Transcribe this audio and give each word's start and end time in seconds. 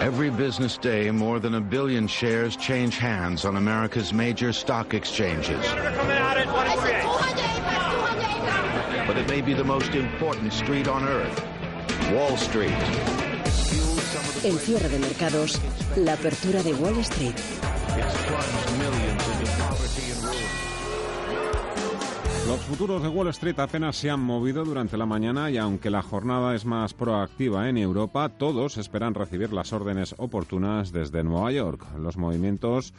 Every 0.00 0.30
business 0.30 0.78
day, 0.78 1.10
more 1.10 1.40
than 1.40 1.54
a 1.54 1.60
billion 1.60 2.06
shares 2.06 2.56
change 2.56 2.98
hands 2.98 3.44
on 3.44 3.56
America's 3.56 4.12
major 4.12 4.52
stock 4.52 4.94
exchanges. 4.94 5.66
But 9.06 9.16
it 9.16 9.28
may 9.28 9.40
be 9.40 9.54
the 9.54 9.64
most 9.64 9.96
important 9.96 10.52
street 10.52 10.86
on 10.86 11.02
earth, 11.02 11.44
Wall 12.12 12.36
Street. 12.36 12.70
El 14.44 14.58
cierre 14.60 14.88
de 14.88 15.00
mercados, 15.00 15.58
la 15.96 16.12
apertura 16.12 16.62
de 16.62 16.74
Wall 16.74 17.02
Street. 17.02 17.34
Los 22.48 22.60
futuros 22.60 23.02
de 23.02 23.08
Wall 23.08 23.28
Street 23.28 23.58
apenas 23.58 23.94
se 23.94 24.08
han 24.08 24.20
movido 24.20 24.64
durante 24.64 24.96
la 24.96 25.04
mañana 25.04 25.50
y 25.50 25.58
aunque 25.58 25.90
la 25.90 26.00
jornada 26.00 26.54
es 26.54 26.64
más 26.64 26.94
proactiva 26.94 27.68
en 27.68 27.76
Europa, 27.76 28.30
todos 28.30 28.78
esperan 28.78 29.12
recibir 29.12 29.52
las 29.52 29.74
órdenes 29.74 30.14
oportunas 30.16 30.90
desde 30.90 31.22
Nueva 31.22 31.52
York. 31.52 31.84
Los 31.98 32.16
movimientos 32.16 32.94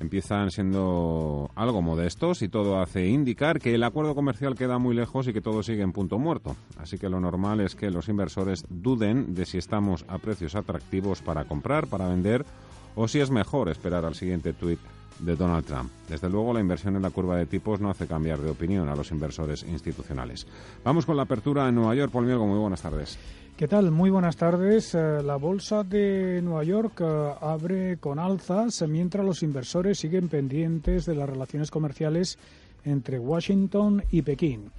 empiezan 0.00 0.50
siendo 0.50 1.50
algo 1.54 1.82
modestos 1.82 2.40
y 2.40 2.48
todo 2.48 2.80
hace 2.80 3.06
indicar 3.06 3.60
que 3.60 3.74
el 3.74 3.84
acuerdo 3.84 4.14
comercial 4.14 4.54
queda 4.54 4.78
muy 4.78 4.94
lejos 4.94 5.28
y 5.28 5.34
que 5.34 5.42
todo 5.42 5.62
sigue 5.62 5.82
en 5.82 5.92
punto 5.92 6.18
muerto. 6.18 6.56
Así 6.78 6.96
que 6.96 7.10
lo 7.10 7.20
normal 7.20 7.60
es 7.60 7.74
que 7.74 7.90
los 7.90 8.08
inversores 8.08 8.64
duden 8.70 9.34
de 9.34 9.44
si 9.44 9.58
estamos 9.58 10.06
a 10.08 10.16
precios 10.16 10.54
atractivos 10.54 11.20
para 11.20 11.44
comprar, 11.44 11.86
para 11.86 12.08
vender 12.08 12.46
o 12.94 13.08
si 13.08 13.20
es 13.20 13.30
mejor 13.30 13.68
esperar 13.68 14.06
al 14.06 14.14
siguiente 14.14 14.54
tuit 14.54 14.80
de 15.20 15.36
Donald 15.36 15.64
Trump. 15.64 15.90
Desde 16.08 16.28
luego, 16.28 16.52
la 16.52 16.60
inversión 16.60 16.96
en 16.96 17.02
la 17.02 17.10
curva 17.10 17.36
de 17.36 17.46
tipos 17.46 17.80
no 17.80 17.90
hace 17.90 18.06
cambiar 18.06 18.40
de 18.40 18.50
opinión 18.50 18.88
a 18.88 18.96
los 18.96 19.10
inversores 19.10 19.62
institucionales. 19.64 20.46
Vamos 20.84 21.06
con 21.06 21.16
la 21.16 21.22
apertura 21.22 21.68
en 21.68 21.74
Nueva 21.74 21.94
York. 21.94 22.12
Paul 22.12 22.26
Mielgo, 22.26 22.46
muy 22.46 22.58
buenas 22.58 22.82
tardes. 22.82 23.18
¿Qué 23.56 23.68
tal? 23.68 23.90
Muy 23.90 24.10
buenas 24.10 24.36
tardes. 24.36 24.94
Eh, 24.94 25.22
la 25.22 25.36
bolsa 25.36 25.82
de 25.82 26.42
Nueva 26.42 26.62
York 26.62 27.00
eh, 27.00 27.32
abre 27.40 27.96
con 27.96 28.18
alzas 28.18 28.84
mientras 28.86 29.24
los 29.24 29.42
inversores 29.42 29.98
siguen 29.98 30.28
pendientes 30.28 31.06
de 31.06 31.14
las 31.14 31.28
relaciones 31.28 31.70
comerciales 31.70 32.38
entre 32.84 33.18
Washington 33.18 34.02
y 34.10 34.20
Pekín. 34.20 34.70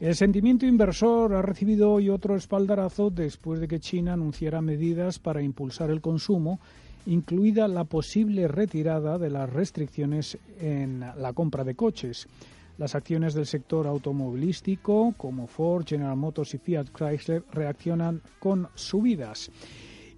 El 0.00 0.16
sentimiento 0.16 0.66
inversor 0.66 1.32
ha 1.34 1.42
recibido 1.42 1.92
hoy 1.92 2.10
otro 2.10 2.34
espaldarazo 2.34 3.10
después 3.10 3.60
de 3.60 3.68
que 3.68 3.78
China 3.78 4.14
anunciara 4.14 4.60
medidas 4.60 5.20
para 5.20 5.40
impulsar 5.40 5.90
el 5.90 6.00
consumo 6.00 6.58
incluida 7.06 7.68
la 7.68 7.84
posible 7.84 8.48
retirada 8.48 9.18
de 9.18 9.30
las 9.30 9.50
restricciones 9.50 10.38
en 10.60 11.00
la 11.00 11.32
compra 11.32 11.64
de 11.64 11.74
coches. 11.74 12.28
Las 12.76 12.94
acciones 12.94 13.34
del 13.34 13.46
sector 13.46 13.86
automovilístico, 13.86 15.14
como 15.16 15.46
Ford, 15.46 15.86
General 15.86 16.16
Motors 16.16 16.54
y 16.54 16.58
Fiat 16.58 16.88
Chrysler, 16.92 17.44
reaccionan 17.52 18.20
con 18.40 18.68
subidas. 18.74 19.50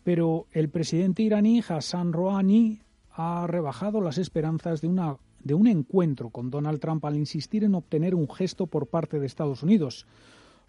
Pero 0.03 0.47
el 0.51 0.69
presidente 0.69 1.23
iraní 1.23 1.61
Hassan 1.67 2.13
Rouhani 2.13 2.81
ha 3.11 3.45
rebajado 3.47 4.01
las 4.01 4.17
esperanzas 4.17 4.81
de, 4.81 4.87
una, 4.87 5.17
de 5.43 5.53
un 5.53 5.67
encuentro 5.67 6.29
con 6.29 6.49
Donald 6.49 6.79
Trump 6.79 7.05
al 7.05 7.17
insistir 7.17 7.63
en 7.63 7.75
obtener 7.75 8.15
un 8.15 8.29
gesto 8.29 8.67
por 8.67 8.87
parte 8.87 9.19
de 9.19 9.25
Estados 9.25 9.63
Unidos. 9.63 10.07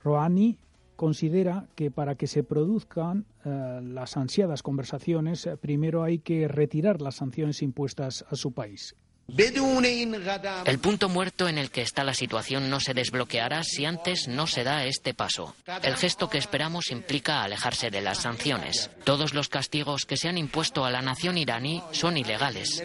Rouhani 0.03 0.59
considera 0.97 1.67
que 1.75 1.91
para 1.91 2.15
que 2.15 2.27
se 2.27 2.45
produzcan 2.45 3.25
eh, 3.45 3.81
las 3.83 4.17
ansiadas 4.17 4.63
conversaciones, 4.63 5.47
eh, 5.47 5.57
primero 5.57 6.03
hay 6.03 6.19
que 6.19 6.47
retirar 6.49 7.01
las 7.01 7.17
sanciones 7.17 7.63
impuestas 7.63 8.25
a 8.29 8.37
su 8.37 8.53
país. 8.53 8.95
El 9.29 10.79
punto 10.79 11.09
muerto 11.09 11.49
en 11.49 11.57
el 11.57 11.71
que 11.71 11.81
está 11.81 12.05
la 12.05 12.13
situación 12.13 12.69
no 12.69 12.81
se 12.81 12.93
desbloqueará 12.93 13.63
si 13.63 13.87
antes 13.87 14.29
no 14.29 14.47
se 14.47 14.63
da 14.63 14.85
este 14.85 15.15
paso. 15.15 15.55
El 15.83 15.97
gesto 15.97 16.29
que 16.29 16.39
esperamos 16.39 16.91
implica 16.91 17.43
alejarse 17.43 17.91
de 17.91 18.03
las 18.03 18.19
sanciones. 18.19 18.91
Todos 19.05 19.33
los 19.33 19.49
castigos 19.49 20.05
que 20.05 20.17
se 20.19 20.29
han 20.29 20.37
impuesto 20.37 20.85
a 20.85 20.91
la 20.91 21.01
nación 21.01 21.39
iraní 21.39 21.83
son 21.93 22.19
ilegales. 22.19 22.83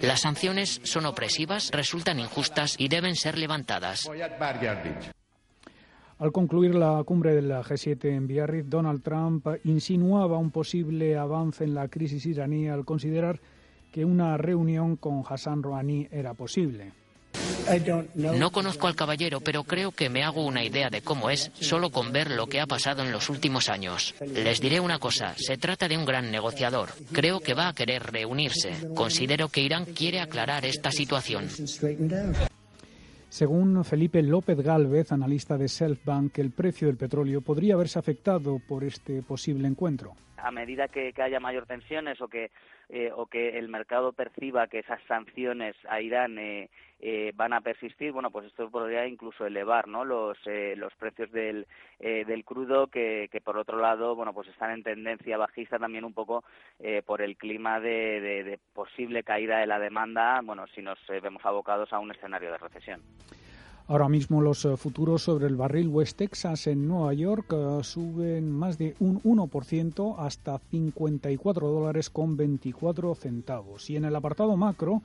Las 0.00 0.20
sanciones 0.20 0.80
son 0.84 1.04
opresivas, 1.04 1.70
resultan 1.72 2.20
injustas 2.20 2.76
y 2.78 2.88
deben 2.88 3.14
ser 3.14 3.36
levantadas. 3.36 4.08
Al 6.18 6.32
concluir 6.32 6.74
la 6.74 7.02
cumbre 7.04 7.34
de 7.34 7.42
la 7.42 7.62
G7 7.62 8.04
en 8.04 8.26
Biarritz, 8.26 8.70
Donald 8.70 9.02
Trump 9.02 9.46
insinuaba 9.64 10.38
un 10.38 10.52
posible 10.52 11.18
avance 11.18 11.64
en 11.64 11.74
la 11.74 11.88
crisis 11.88 12.24
iraní 12.24 12.68
al 12.68 12.84
considerar 12.84 13.40
que 13.94 14.04
una 14.04 14.36
reunión 14.36 14.96
con 14.96 15.22
Hassan 15.24 15.62
Rouhani 15.62 16.08
era 16.10 16.34
posible. 16.34 16.90
No 18.16 18.50
conozco 18.50 18.88
al 18.88 18.96
caballero, 18.96 19.40
pero 19.40 19.62
creo 19.62 19.92
que 19.92 20.10
me 20.10 20.24
hago 20.24 20.44
una 20.44 20.64
idea 20.64 20.90
de 20.90 21.00
cómo 21.00 21.30
es 21.30 21.52
solo 21.54 21.90
con 21.90 22.10
ver 22.10 22.32
lo 22.32 22.48
que 22.48 22.60
ha 22.60 22.66
pasado 22.66 23.04
en 23.04 23.12
los 23.12 23.30
últimos 23.30 23.68
años. 23.68 24.16
Les 24.34 24.60
diré 24.60 24.80
una 24.80 24.98
cosa, 24.98 25.34
se 25.36 25.58
trata 25.58 25.86
de 25.86 25.96
un 25.96 26.04
gran 26.04 26.32
negociador. 26.32 26.88
Creo 27.12 27.38
que 27.38 27.54
va 27.54 27.68
a 27.68 27.72
querer 27.72 28.02
reunirse. 28.02 28.72
Considero 28.96 29.48
que 29.48 29.60
Irán 29.60 29.84
quiere 29.84 30.18
aclarar 30.18 30.64
esta 30.64 30.90
situación. 30.90 31.48
Según 33.28 33.84
Felipe 33.84 34.22
López 34.22 34.58
Gálvez, 34.58 35.12
analista 35.12 35.56
de 35.56 35.68
Selfbank, 35.68 36.36
el 36.40 36.50
precio 36.50 36.88
del 36.88 36.96
petróleo 36.96 37.42
podría 37.42 37.74
haberse 37.74 38.00
afectado 38.00 38.58
por 38.58 38.82
este 38.82 39.22
posible 39.22 39.68
encuentro. 39.68 40.16
A 40.44 40.50
medida 40.50 40.88
que, 40.88 41.12
haya 41.16 41.40
mayor 41.40 41.66
tensiones 41.66 42.20
o 42.20 42.28
que 42.28 42.50
eh, 42.90 43.10
o 43.14 43.26
que 43.26 43.58
el 43.58 43.68
mercado 43.68 44.12
perciba 44.12 44.66
que 44.66 44.80
esas 44.80 45.02
sanciones 45.08 45.74
a 45.88 46.02
Irán 46.02 46.38
eh, 46.38 46.68
eh, 47.00 47.32
van 47.34 47.54
a 47.54 47.62
persistir, 47.62 48.12
bueno, 48.12 48.30
pues 48.30 48.46
esto 48.46 48.70
podría 48.70 49.06
incluso 49.06 49.46
elevar, 49.46 49.88
¿no? 49.88 50.04
Los 50.04 50.38
los 50.76 50.94
precios 50.96 51.32
del 51.32 51.66
del 51.98 52.44
crudo 52.44 52.88
que, 52.88 53.28
que 53.32 53.40
por 53.40 53.56
otro 53.56 53.78
lado, 53.78 54.14
bueno, 54.14 54.34
pues 54.34 54.48
están 54.48 54.72
en 54.72 54.82
tendencia 54.82 55.38
bajista 55.38 55.78
también 55.78 56.04
un 56.04 56.12
poco 56.12 56.44
por 57.06 57.22
el 57.22 57.36
clima 57.36 57.80
de, 57.80 58.20
de 58.20 58.58
posible 58.74 59.22
caída 59.22 59.58
de 59.58 59.66
la 59.66 59.78
demanda, 59.78 60.40
bueno, 60.44 60.66
si 60.74 60.82
nos 60.82 60.98
vemos 61.08 61.44
abocados 61.44 61.92
a 61.92 61.98
un 61.98 62.10
escenario 62.10 62.52
de 62.52 62.58
recesión. 62.58 63.00
Ahora 63.86 64.08
mismo 64.08 64.40
los 64.40 64.64
eh, 64.64 64.78
futuros 64.78 65.24
sobre 65.24 65.46
el 65.46 65.56
barril 65.56 65.88
West 65.88 66.16
Texas 66.16 66.66
en 66.68 66.88
Nueva 66.88 67.12
York 67.12 67.52
eh, 67.52 67.80
suben 67.82 68.50
más 68.50 68.78
de 68.78 68.94
un 68.98 69.20
1% 69.22 70.14
hasta 70.18 70.58
54 70.70 71.68
dólares 71.68 72.08
con 72.08 72.34
24 72.34 73.14
centavos. 73.14 73.90
Y 73.90 73.96
en 73.96 74.06
el 74.06 74.16
apartado 74.16 74.56
macro, 74.56 75.02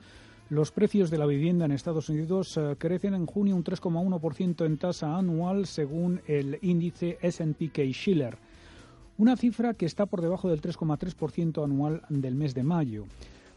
los 0.48 0.72
precios 0.72 1.10
de 1.10 1.18
la 1.18 1.26
vivienda 1.26 1.66
en 1.66 1.72
Estados 1.72 2.08
Unidos 2.08 2.56
eh, 2.56 2.74
crecen 2.78 3.12
en 3.12 3.26
junio 3.26 3.54
un 3.54 3.64
3,1% 3.64 4.64
en 4.64 4.78
tasa 4.78 5.14
anual 5.14 5.66
según 5.66 6.22
el 6.26 6.58
índice 6.62 7.18
S&P 7.20 7.92
Schiller, 7.92 8.38
una 9.18 9.36
cifra 9.36 9.74
que 9.74 9.84
está 9.84 10.06
por 10.06 10.22
debajo 10.22 10.48
del 10.48 10.62
3,3% 10.62 11.62
anual 11.62 12.00
del 12.08 12.34
mes 12.34 12.54
de 12.54 12.62
mayo. 12.62 13.04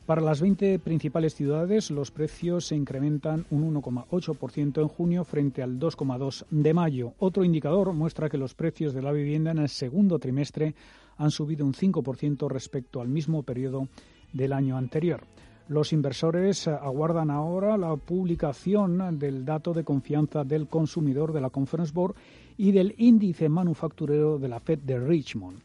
Para 0.06 0.20
las 0.20 0.42
20 0.42 0.80
principales 0.80 1.34
ciudades, 1.34 1.90
los 1.90 2.12
precios 2.12 2.66
se 2.66 2.76
incrementan 2.76 3.46
un 3.52 3.74
1,8% 3.74 4.82
en 4.82 4.88
junio 4.90 5.24
frente 5.24 5.64
al 5.64 5.80
2,2% 5.80 6.46
de 6.50 6.74
mayo. 6.74 7.14
Otro 7.20 7.46
indicador 7.46 7.94
muestra 7.94 8.28
que 8.28 8.38
los 8.38 8.54
precios 8.54 8.94
de 8.94 9.02
la 9.02 9.14
vivienda 9.14 9.52
en 9.52 9.60
el 9.60 9.70
segundo 9.70 10.20
trimestre 10.20 10.76
han 11.16 11.32
subido 11.32 11.66
un 11.66 11.74
5% 11.74 12.50
respecto 12.50 13.00
al 13.00 13.08
mismo 13.08 13.44
periodo 13.44 13.88
del 14.34 14.52
año 14.52 14.76
anterior. 14.76 15.22
Los 15.70 15.94
inversores 15.94 16.68
aguardan 16.68 17.32
ahora 17.32 17.78
la 17.78 17.96
publicación 17.96 19.18
del 19.18 19.46
dato 19.46 19.74
de 19.74 19.86
confianza 19.86 20.44
del 20.44 20.68
consumidor 20.68 21.32
de 21.32 21.40
la 21.40 21.50
Conference 21.50 21.94
Board 21.94 22.16
y 22.58 22.74
del 22.74 22.94
índice 22.98 23.48
manufacturero 23.48 24.38
de 24.38 24.50
la 24.50 24.60
Fed 24.60 24.80
de 24.80 25.00
Richmond. 25.00 25.62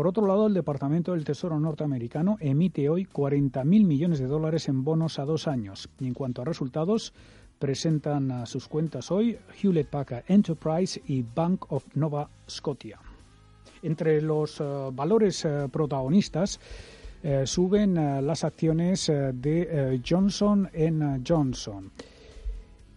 Por 0.00 0.06
otro 0.06 0.26
lado, 0.26 0.46
el 0.46 0.54
Departamento 0.54 1.12
del 1.12 1.26
Tesoro 1.26 1.60
norteamericano 1.60 2.38
emite 2.40 2.88
hoy 2.88 3.04
40.000 3.04 3.84
millones 3.84 4.18
de 4.18 4.28
dólares 4.28 4.66
en 4.70 4.82
bonos 4.82 5.18
a 5.18 5.26
dos 5.26 5.46
años. 5.46 5.90
Y 6.00 6.06
en 6.06 6.14
cuanto 6.14 6.40
a 6.40 6.46
resultados, 6.46 7.12
presentan 7.58 8.46
sus 8.46 8.66
cuentas 8.66 9.10
hoy 9.10 9.36
Hewlett 9.60 9.90
Packard 9.90 10.24
Enterprise 10.26 11.02
y 11.06 11.22
Bank 11.22 11.70
of 11.70 11.84
Nova 11.94 12.30
Scotia. 12.48 12.98
Entre 13.82 14.22
los 14.22 14.58
eh, 14.62 14.64
valores 14.90 15.44
eh, 15.44 15.68
protagonistas 15.70 16.58
eh, 17.22 17.42
suben 17.44 18.26
las 18.26 18.42
acciones 18.42 19.06
de 19.06 20.00
Johnson 20.02 20.70
Johnson. 21.28 21.92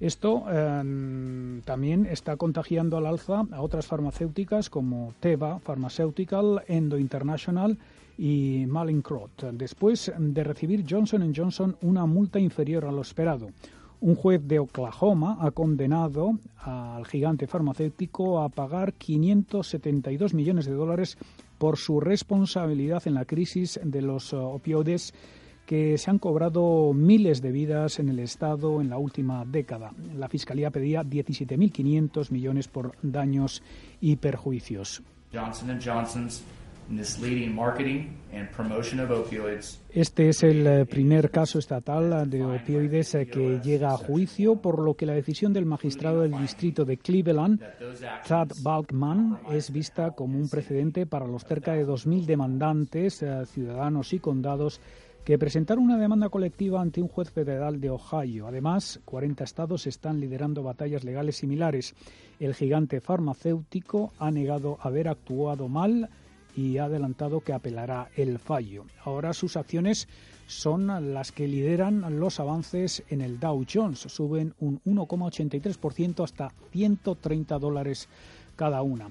Esto 0.03 0.43
em, 0.51 1.61
también 1.61 2.05
está 2.05 2.35
contagiando 2.35 2.97
al 2.97 3.05
alza 3.05 3.45
a 3.49 3.61
otras 3.61 3.87
farmacéuticas 3.87 4.69
como 4.69 5.13
Teva 5.21 5.59
Pharmaceutical, 5.59 6.61
Endo 6.67 6.97
International 6.97 7.77
y 8.17 8.65
Mallinckrodt, 8.67 9.43
después 9.53 10.11
de 10.17 10.43
recibir 10.43 10.83
Johnson 10.85 11.31
Johnson 11.33 11.77
una 11.81 12.05
multa 12.05 12.37
inferior 12.37 12.83
a 12.83 12.91
lo 12.91 13.01
esperado. 13.01 13.51
Un 14.01 14.15
juez 14.15 14.45
de 14.45 14.59
Oklahoma 14.59 15.37
ha 15.39 15.51
condenado 15.51 16.37
al 16.57 17.05
gigante 17.05 17.47
farmacéutico 17.47 18.41
a 18.41 18.49
pagar 18.49 18.91
572 18.95 20.33
millones 20.33 20.65
de 20.65 20.73
dólares 20.73 21.17
por 21.57 21.77
su 21.77 22.01
responsabilidad 22.01 23.03
en 23.05 23.13
la 23.13 23.23
crisis 23.23 23.79
de 23.81 24.01
los 24.01 24.33
opioides 24.33 25.13
que 25.65 25.97
se 25.97 26.09
han 26.09 26.19
cobrado 26.19 26.93
miles 26.93 27.41
de 27.41 27.51
vidas 27.51 27.99
en 27.99 28.09
el 28.09 28.19
Estado 28.19 28.81
en 28.81 28.89
la 28.89 28.97
última 28.97 29.45
década. 29.45 29.91
La 30.15 30.27
Fiscalía 30.27 30.71
pedía 30.71 31.03
17.500 31.03 32.31
millones 32.31 32.67
por 32.67 32.95
daños 33.01 33.63
y 34.01 34.15
perjuicios. 34.17 35.01
Este 39.89 40.29
es 40.29 40.43
el 40.43 40.67
eh, 40.67 40.85
primer 40.85 41.31
caso 41.31 41.59
estatal 41.59 42.29
de 42.29 42.43
opioides 42.43 43.15
eh, 43.15 43.27
que 43.27 43.59
llega 43.63 43.93
a 43.93 43.97
juicio, 43.97 44.57
por 44.57 44.79
lo 44.79 44.95
que 44.95 45.05
la 45.05 45.13
decisión 45.13 45.53
del 45.53 45.65
magistrado 45.65 46.21
del 46.21 46.37
distrito 46.37 46.83
de 46.83 46.97
Cleveland, 46.97 47.63
Chad 48.25 48.49
Balkman, 48.61 49.39
es 49.51 49.71
vista 49.71 50.11
como 50.11 50.37
un 50.37 50.49
precedente 50.49 51.05
para 51.05 51.27
los 51.27 51.45
cerca 51.45 51.73
de 51.73 51.85
2.000 51.85 52.25
demandantes, 52.25 53.21
eh, 53.23 53.45
ciudadanos 53.45 54.13
y 54.13 54.19
condados 54.19 54.81
que 55.23 55.37
presentaron 55.37 55.85
una 55.85 55.97
demanda 55.97 56.29
colectiva 56.29 56.81
ante 56.81 57.01
un 57.01 57.07
juez 57.07 57.31
federal 57.31 57.79
de 57.79 57.89
Ohio. 57.89 58.47
Además, 58.47 58.99
40 59.05 59.43
estados 59.43 59.87
están 59.87 60.19
liderando 60.19 60.63
batallas 60.63 61.05
legales 61.05 61.37
similares. 61.37 61.95
El 62.39 62.53
gigante 62.53 62.99
farmacéutico 62.99 64.11
ha 64.19 64.31
negado 64.31 64.77
haber 64.81 65.07
actuado 65.07 65.69
mal 65.69 66.09
y 66.55 66.77
ha 66.77 66.85
adelantado 66.85 67.39
que 67.39 67.53
apelará 67.53 68.09
el 68.17 68.37
fallo. 68.37 68.85
Ahora 69.03 69.33
sus 69.33 69.55
acciones 69.55 70.09
son 70.45 70.87
las 71.13 71.31
que 71.31 71.47
lideran 71.47 72.19
los 72.19 72.41
avances 72.41 73.03
en 73.09 73.21
el 73.21 73.39
Dow 73.39 73.65
Jones. 73.71 73.99
Suben 73.99 74.53
un 74.59 74.81
1,83% 74.83 76.23
hasta 76.23 76.51
130 76.71 77.59
dólares 77.59 78.09
cada 78.55 78.81
una. 78.81 79.09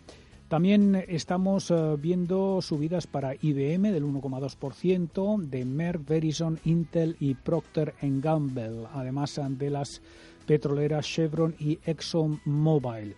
También 0.53 1.01
estamos 1.09 1.71
eh, 1.71 1.97
viendo 1.99 2.61
subidas 2.61 3.07
para 3.07 3.35
IBM 3.35 3.91
del 3.91 4.05
1,2%, 4.05 5.39
de 5.39 5.65
Merck, 5.65 6.07
Verizon, 6.07 6.61
Intel 6.67 7.17
y 7.21 7.33
Procter 7.33 7.95
Gamble, 8.03 8.87
además 8.93 9.41
de 9.49 9.71
las 9.71 10.03
petroleras 10.47 11.07
Chevron 11.07 11.55
y 11.59 11.79
ExxonMobil. 11.87 13.17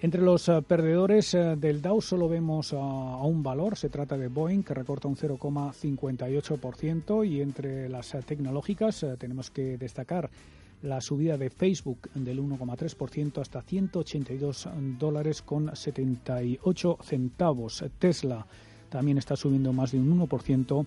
Entre 0.00 0.20
los 0.20 0.48
eh, 0.48 0.60
perdedores 0.66 1.32
eh, 1.34 1.54
del 1.56 1.80
Dow 1.80 2.02
solo 2.02 2.28
vemos 2.28 2.72
a 2.72 3.24
un 3.24 3.44
valor, 3.44 3.76
se 3.76 3.88
trata 3.88 4.18
de 4.18 4.26
Boeing, 4.26 4.64
que 4.64 4.74
recorta 4.74 5.06
un 5.06 5.14
0,58%, 5.14 7.24
y 7.24 7.40
entre 7.40 7.88
las 7.88 8.16
tecnológicas 8.26 9.06
tenemos 9.16 9.52
que 9.52 9.78
destacar 9.78 10.28
la 10.82 11.00
subida 11.00 11.36
de 11.36 11.50
Facebook 11.50 12.10
del 12.14 12.40
1,3% 12.40 13.40
hasta 13.40 13.62
182 13.62 14.68
dólares 14.98 15.42
con 15.42 15.74
78 15.74 16.98
centavos. 17.02 17.84
Tesla 17.98 18.46
también 18.88 19.18
está 19.18 19.36
subiendo 19.36 19.72
más 19.72 19.92
de 19.92 19.98
un 19.98 20.20
1% 20.20 20.86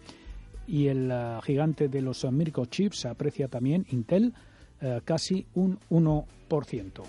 y 0.68 0.88
el 0.88 1.10
eh, 1.12 1.40
gigante 1.44 1.90
de 1.90 2.01
los 2.01 2.24
microchips 2.24 3.06
aprecia 3.06 3.48
también 3.48 3.86
Intel 3.90 4.34
eh, 4.81 5.01
casi 5.06 5.45
un 5.54 5.80
1%. 5.90 7.04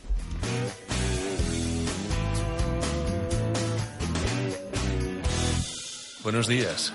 Buenos 6.23 6.49
días. 6.49 6.95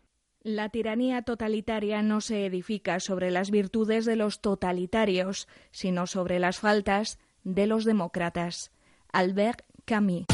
La 0.43 0.69
tiranía 0.69 1.21
totalitaria 1.21 2.01
no 2.01 2.19
se 2.19 2.47
edifica 2.47 2.99
sobre 2.99 3.29
las 3.29 3.51
virtudes 3.51 4.05
de 4.05 4.15
los 4.15 4.41
totalitarios, 4.41 5.47
sino 5.69 6.07
sobre 6.07 6.39
las 6.39 6.59
faltas 6.59 7.19
de 7.43 7.67
los 7.67 7.85
demócratas. 7.85 8.71
Albert 9.13 9.61
Camus. 9.85 10.25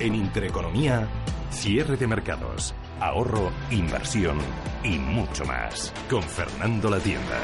En 0.00 0.16
Intereconomía, 0.16 1.06
cierre 1.50 1.96
de 1.96 2.08
mercados, 2.08 2.74
ahorro, 2.98 3.52
inversión 3.70 4.38
y 4.82 4.98
mucho 4.98 5.44
más. 5.44 5.94
Con 6.08 6.24
Fernando 6.24 6.90
La 6.90 6.98
Tienda. 6.98 7.40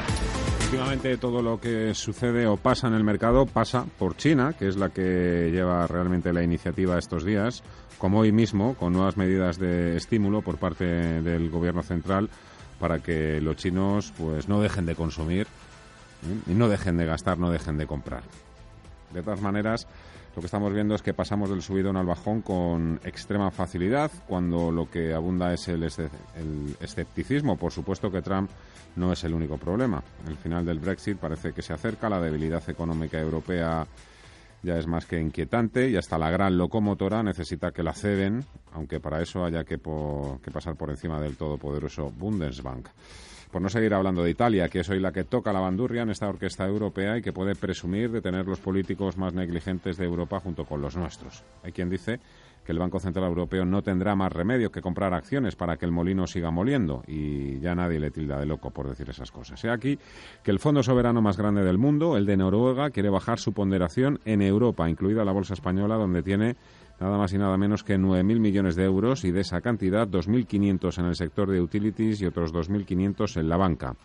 Últimamente 0.67 1.15
todo 1.15 1.41
lo 1.41 1.61
que 1.61 1.93
sucede 1.93 2.45
o 2.45 2.57
pasa 2.57 2.87
en 2.87 2.93
el 2.93 3.03
mercado 3.05 3.45
pasa 3.45 3.85
por 3.97 4.17
China, 4.17 4.51
que 4.51 4.67
es 4.67 4.75
la 4.75 4.89
que 4.89 5.49
lleva 5.49 5.87
realmente 5.87 6.33
la 6.33 6.43
iniciativa 6.43 6.99
estos 6.99 7.23
días 7.23 7.63
como 7.97 8.19
hoy 8.19 8.33
mismo, 8.33 8.75
con 8.75 8.91
nuevas 8.91 9.15
medidas 9.15 9.57
de 9.57 9.95
estímulo 9.95 10.41
por 10.41 10.57
parte 10.57 10.83
del 10.83 11.49
gobierno 11.49 11.83
central 11.83 12.29
para 12.81 12.99
que 12.99 13.39
los 13.39 13.55
chinos 13.55 14.13
pues 14.17 14.49
no 14.49 14.59
dejen 14.59 14.85
de 14.85 14.95
consumir 14.95 15.47
¿eh? 16.23 16.51
y 16.51 16.53
no 16.53 16.67
dejen 16.67 16.97
de 16.97 17.05
gastar, 17.05 17.39
no 17.39 17.49
dejen 17.49 17.77
de 17.77 17.87
comprar. 17.87 18.23
De 19.13 19.23
todas 19.23 19.39
maneras, 19.39 19.87
lo 20.37 20.41
que 20.41 20.45
estamos 20.45 20.71
viendo 20.71 20.93
es 20.93 21.01
que 21.01 21.15
pasamos 21.15 21.49
del 21.49 21.63
subidón 21.63 21.97
al 21.97 22.05
bajón 22.05 22.43
con 22.43 22.99
extrema 23.03 23.49
facilidad, 23.49 24.11
cuando 24.27 24.71
lo 24.71 24.87
que 24.87 25.11
abunda 25.11 25.51
es 25.51 25.67
el, 25.67 25.81
escepticismo. 26.79 27.57
Por 27.57 27.71
supuesto 27.71 28.11
que 28.11 28.21
Trump 28.21 28.51
no 28.97 29.11
es 29.11 29.23
el 29.23 29.33
único 29.33 29.57
problema. 29.57 30.03
El 30.27 30.37
final 30.37 30.63
del 30.63 30.77
Brexit 30.77 31.17
parece 31.17 31.53
que 31.53 31.63
se 31.63 31.73
acerca, 31.73 32.07
la 32.07 32.21
debilidad 32.21 32.61
económica 32.69 33.19
europea 33.19 33.87
ya 34.61 34.77
es 34.77 34.85
más 34.85 35.07
que 35.07 35.19
inquietante 35.19 35.89
y 35.89 35.97
hasta 35.97 36.19
la 36.19 36.29
gran 36.29 36.55
locomotora 36.55 37.23
necesita 37.23 37.71
que 37.71 37.81
la 37.81 37.93
ceden, 37.93 38.45
aunque 38.73 38.99
para 38.99 39.23
eso 39.23 39.43
haya 39.43 39.63
que, 39.63 39.79
que 39.79 40.51
pasar 40.51 40.75
por 40.75 40.91
encima 40.91 41.19
del 41.19 41.35
todopoderoso 41.35 42.11
Bundesbank. 42.11 42.89
Por 43.51 43.61
no 43.61 43.69
seguir 43.69 43.93
hablando 43.93 44.23
de 44.23 44.29
Italia, 44.29 44.67
que 44.67 44.81
es 44.81 44.89
hoy 44.89 44.99
la 44.99 45.13
que 45.13 45.23
toca 45.23 45.53
la 45.53 45.61
bandurria 45.61 46.01
en 46.01 46.09
esta 46.09 46.27
orquesta 46.27 46.67
europea 46.67 47.17
y 47.17 47.21
que 47.21 47.31
puede 47.31 47.55
presumir 47.55 48.11
de 48.11 48.21
tener 48.21 48.45
los 48.45 48.59
políticos 48.59 49.17
más 49.17 49.33
negligentes 49.33 49.97
de 49.97 50.05
Europa 50.05 50.39
junto 50.39 50.65
con 50.65 50.81
los 50.81 50.97
nuestros. 50.97 51.43
Hay 51.63 51.71
quien 51.71 51.89
dice 51.89 52.19
que 52.67 52.73
el 52.73 52.79
Banco 52.79 52.99
Central 52.99 53.27
Europeo 53.27 53.63
no 53.63 53.81
tendrá 53.81 54.13
más 54.13 54.33
remedio 54.33 54.69
que 54.69 54.81
comprar 54.81 55.13
acciones 55.13 55.55
para 55.55 55.77
que 55.77 55.85
el 55.85 55.93
molino 55.93 56.27
siga 56.27 56.51
moliendo 56.51 57.01
y 57.07 57.61
ya 57.61 57.73
nadie 57.73 57.97
le 57.97 58.11
tilda 58.11 58.37
de 58.37 58.45
loco 58.45 58.71
por 58.71 58.89
decir 58.89 59.09
esas 59.09 59.31
cosas. 59.31 59.61
Sea 59.61 59.71
aquí 59.71 59.97
que 60.43 60.51
el 60.51 60.59
fondo 60.59 60.83
soberano 60.83 61.21
más 61.21 61.37
grande 61.37 61.63
del 61.63 61.77
mundo, 61.77 62.17
el 62.17 62.25
de 62.25 62.35
Noruega, 62.35 62.89
quiere 62.89 63.09
bajar 63.09 63.39
su 63.39 63.53
ponderación 63.53 64.19
en 64.25 64.41
Europa, 64.41 64.89
incluida 64.89 65.23
la 65.23 65.31
bolsa 65.31 65.53
española, 65.53 65.95
donde 65.95 66.23
tiene 66.23 66.57
nada 66.99 67.17
más 67.17 67.33
y 67.33 67.37
nada 67.37 67.57
menos 67.57 67.83
que 67.83 67.97
9.000 67.97 68.39
millones 68.39 68.75
de 68.75 68.85
euros 68.85 69.23
y 69.25 69.31
de 69.31 69.41
esa 69.41 69.61
cantidad 69.61 70.07
2.500 70.07 70.99
en 70.99 71.05
el 71.05 71.15
sector 71.15 71.49
de 71.49 71.61
utilities 71.61 72.21
y 72.21 72.25
otros 72.25 72.53
2.500 72.53 73.39
en 73.39 73.49
la 73.49 73.57
banca. 73.57 73.95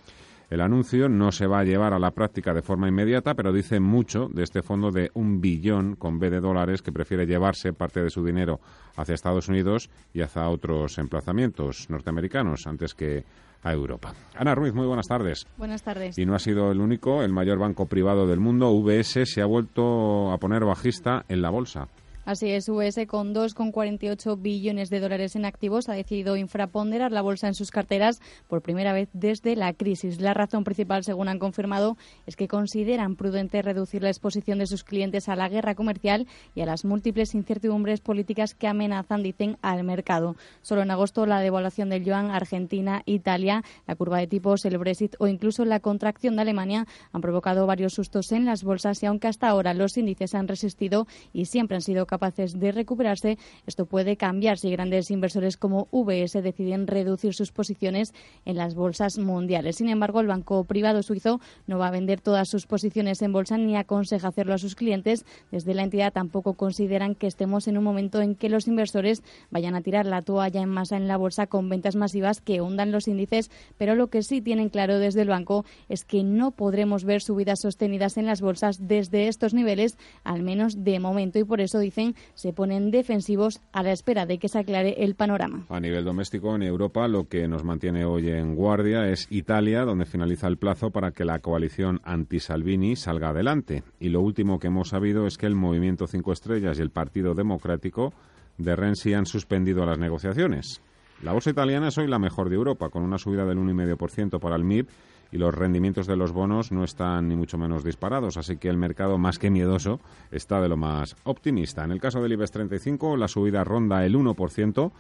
El 0.52 0.60
anuncio 0.60 1.08
no 1.08 1.32
se 1.32 1.46
va 1.46 1.60
a 1.60 1.64
llevar 1.64 1.94
a 1.94 1.98
la 1.98 2.10
práctica 2.10 2.52
de 2.52 2.60
forma 2.60 2.86
inmediata, 2.86 3.32
pero 3.32 3.54
dice 3.54 3.80
mucho 3.80 4.28
de 4.28 4.42
este 4.42 4.60
fondo 4.60 4.90
de 4.90 5.10
un 5.14 5.40
billón 5.40 5.96
con 5.96 6.18
B 6.18 6.28
de 6.28 6.40
dólares 6.40 6.82
que 6.82 6.92
prefiere 6.92 7.24
llevarse 7.24 7.72
parte 7.72 8.02
de 8.02 8.10
su 8.10 8.22
dinero 8.22 8.60
hacia 8.96 9.14
Estados 9.14 9.48
Unidos 9.48 9.88
y 10.12 10.20
hacia 10.20 10.46
otros 10.50 10.98
emplazamientos 10.98 11.88
norteamericanos 11.88 12.66
antes 12.66 12.92
que 12.92 13.24
a 13.62 13.72
Europa. 13.72 14.12
Ana 14.36 14.54
Ruiz, 14.54 14.74
muy 14.74 14.86
buenas 14.86 15.06
tardes. 15.06 15.46
Buenas 15.56 15.82
tardes. 15.82 16.18
Y 16.18 16.26
no 16.26 16.34
ha 16.34 16.38
sido 16.38 16.70
el 16.70 16.80
único, 16.80 17.22
el 17.22 17.32
mayor 17.32 17.58
banco 17.58 17.86
privado 17.86 18.26
del 18.26 18.40
mundo, 18.40 18.70
UBS, 18.72 19.20
se 19.24 19.40
ha 19.40 19.46
vuelto 19.46 20.32
a 20.32 20.36
poner 20.36 20.66
bajista 20.66 21.24
en 21.28 21.40
la 21.40 21.48
bolsa. 21.48 21.88
Así 22.24 22.50
es, 22.50 22.68
US 22.68 23.00
con 23.08 23.34
2,48 23.34 24.40
billones 24.40 24.90
de 24.90 25.00
dólares 25.00 25.34
en 25.34 25.44
activos 25.44 25.88
ha 25.88 25.94
decidido 25.94 26.36
infraponderar 26.36 27.10
la 27.10 27.20
bolsa 27.20 27.48
en 27.48 27.54
sus 27.54 27.72
carteras 27.72 28.20
por 28.46 28.62
primera 28.62 28.92
vez 28.92 29.08
desde 29.12 29.56
la 29.56 29.72
crisis. 29.72 30.20
La 30.20 30.32
razón 30.32 30.62
principal, 30.62 31.02
según 31.02 31.28
han 31.28 31.40
confirmado, 31.40 31.96
es 32.26 32.36
que 32.36 32.46
consideran 32.46 33.16
prudente 33.16 33.60
reducir 33.60 34.04
la 34.04 34.10
exposición 34.10 34.60
de 34.60 34.68
sus 34.68 34.84
clientes 34.84 35.28
a 35.28 35.34
la 35.34 35.48
guerra 35.48 35.74
comercial 35.74 36.28
y 36.54 36.60
a 36.60 36.66
las 36.66 36.84
múltiples 36.84 37.34
incertidumbres 37.34 38.00
políticas 38.00 38.54
que 38.54 38.68
amenazan, 38.68 39.24
dicen, 39.24 39.56
al 39.60 39.82
mercado. 39.82 40.36
Solo 40.60 40.82
en 40.82 40.92
agosto 40.92 41.26
la 41.26 41.40
devaluación 41.40 41.88
del 41.88 42.04
yuan, 42.04 42.30
Argentina, 42.30 43.02
Italia, 43.04 43.64
la 43.88 43.96
curva 43.96 44.18
de 44.18 44.28
tipos, 44.28 44.64
el 44.64 44.78
Brexit 44.78 45.16
o 45.18 45.26
incluso 45.26 45.64
la 45.64 45.80
contracción 45.80 46.36
de 46.36 46.42
Alemania 46.42 46.86
han 47.12 47.20
provocado 47.20 47.66
varios 47.66 47.94
sustos 47.94 48.30
en 48.30 48.44
las 48.44 48.62
bolsas 48.62 49.02
y 49.02 49.06
aunque 49.06 49.26
hasta 49.26 49.48
ahora 49.48 49.74
los 49.74 49.96
índices 49.96 50.36
han 50.36 50.46
resistido 50.46 51.08
y 51.32 51.46
siempre 51.46 51.74
han 51.74 51.82
sido 51.82 52.06
capaces 52.12 52.60
de 52.60 52.72
recuperarse, 52.72 53.38
esto 53.66 53.86
puede 53.86 54.18
cambiar 54.18 54.58
si 54.58 54.70
grandes 54.70 55.10
inversores 55.10 55.56
como 55.56 55.88
VS 55.92 56.42
deciden 56.42 56.86
reducir 56.86 57.32
sus 57.32 57.52
posiciones 57.52 58.12
en 58.44 58.58
las 58.58 58.74
bolsas 58.74 59.16
mundiales. 59.16 59.76
Sin 59.76 59.88
embargo, 59.88 60.20
el 60.20 60.26
banco 60.26 60.62
privado 60.64 61.02
suizo 61.02 61.40
no 61.66 61.78
va 61.78 61.86
a 61.86 61.90
vender 61.90 62.20
todas 62.20 62.50
sus 62.50 62.66
posiciones 62.66 63.22
en 63.22 63.32
bolsa 63.32 63.56
ni 63.56 63.78
aconseja 63.78 64.28
hacerlo 64.28 64.52
a 64.52 64.58
sus 64.58 64.74
clientes. 64.74 65.24
Desde 65.50 65.72
la 65.72 65.84
entidad 65.84 66.12
tampoco 66.12 66.52
consideran 66.52 67.14
que 67.14 67.28
estemos 67.28 67.66
en 67.66 67.78
un 67.78 67.84
momento 67.84 68.20
en 68.20 68.34
que 68.34 68.50
los 68.50 68.68
inversores 68.68 69.22
vayan 69.50 69.74
a 69.74 69.80
tirar 69.80 70.04
la 70.04 70.20
toalla 70.20 70.60
en 70.60 70.68
masa 70.68 70.98
en 70.98 71.08
la 71.08 71.16
bolsa 71.16 71.46
con 71.46 71.70
ventas 71.70 71.96
masivas 71.96 72.42
que 72.42 72.60
hundan 72.60 72.92
los 72.92 73.08
índices, 73.08 73.50
pero 73.78 73.94
lo 73.94 74.08
que 74.08 74.22
sí 74.22 74.42
tienen 74.42 74.68
claro 74.68 74.98
desde 74.98 75.22
el 75.22 75.28
banco 75.28 75.64
es 75.88 76.04
que 76.04 76.24
no 76.24 76.50
podremos 76.50 77.04
ver 77.04 77.22
subidas 77.22 77.60
sostenidas 77.60 78.18
en 78.18 78.26
las 78.26 78.42
bolsas 78.42 78.86
desde 78.86 79.28
estos 79.28 79.54
niveles, 79.54 79.96
al 80.24 80.42
menos 80.42 80.84
de 80.84 81.00
momento, 81.00 81.38
y 81.38 81.44
por 81.44 81.62
eso 81.62 81.78
dicen 81.78 82.01
se 82.34 82.52
ponen 82.52 82.90
defensivos 82.90 83.60
a 83.72 83.82
la 83.82 83.92
espera 83.92 84.26
de 84.26 84.38
que 84.38 84.48
se 84.48 84.58
aclare 84.58 85.04
el 85.04 85.14
panorama. 85.14 85.66
A 85.68 85.80
nivel 85.80 86.04
doméstico, 86.04 86.54
en 86.54 86.62
Europa, 86.62 87.08
lo 87.08 87.28
que 87.28 87.48
nos 87.48 87.64
mantiene 87.64 88.04
hoy 88.04 88.28
en 88.28 88.54
guardia 88.54 89.08
es 89.08 89.26
Italia, 89.30 89.84
donde 89.84 90.04
finaliza 90.04 90.48
el 90.48 90.58
plazo 90.58 90.90
para 90.90 91.12
que 91.12 91.24
la 91.24 91.38
coalición 91.40 92.00
anti-Salvini 92.04 92.96
salga 92.96 93.30
adelante. 93.30 93.82
Y 94.00 94.08
lo 94.08 94.20
último 94.20 94.58
que 94.58 94.68
hemos 94.68 94.88
sabido 94.88 95.26
es 95.26 95.38
que 95.38 95.46
el 95.46 95.54
Movimiento 95.54 96.06
Cinco 96.06 96.32
Estrellas 96.32 96.78
y 96.78 96.82
el 96.82 96.90
Partido 96.90 97.34
Democrático 97.34 98.12
de 98.58 98.76
Renzi 98.76 99.14
han 99.14 99.26
suspendido 99.26 99.86
las 99.86 99.98
negociaciones. 99.98 100.82
La 101.22 101.32
bolsa 101.32 101.50
italiana 101.50 101.88
es 101.88 101.98
hoy 101.98 102.08
la 102.08 102.18
mejor 102.18 102.48
de 102.48 102.56
Europa, 102.56 102.88
con 102.88 103.04
una 103.04 103.16
subida 103.16 103.44
del 103.44 103.58
1,5% 103.58 104.40
para 104.40 104.56
el 104.56 104.64
MIB 104.64 104.88
y 105.30 105.38
los 105.38 105.54
rendimientos 105.54 106.08
de 106.08 106.16
los 106.16 106.32
bonos 106.32 106.72
no 106.72 106.82
están 106.82 107.28
ni 107.28 107.36
mucho 107.36 107.56
menos 107.56 107.84
disparados, 107.84 108.36
así 108.36 108.56
que 108.56 108.68
el 108.68 108.76
mercado 108.76 109.18
más 109.18 109.38
que 109.38 109.48
miedoso 109.48 110.00
está 110.32 110.60
de 110.60 110.68
lo 110.68 110.76
más 110.76 111.14
optimista. 111.22 111.84
En 111.84 111.92
el 111.92 112.00
caso 112.00 112.20
del 112.20 112.32
IBEX 112.32 112.50
35, 112.50 113.16
la 113.16 113.28
subida 113.28 113.62
ronda 113.62 114.04
el 114.04 114.16
1%. 114.16 114.92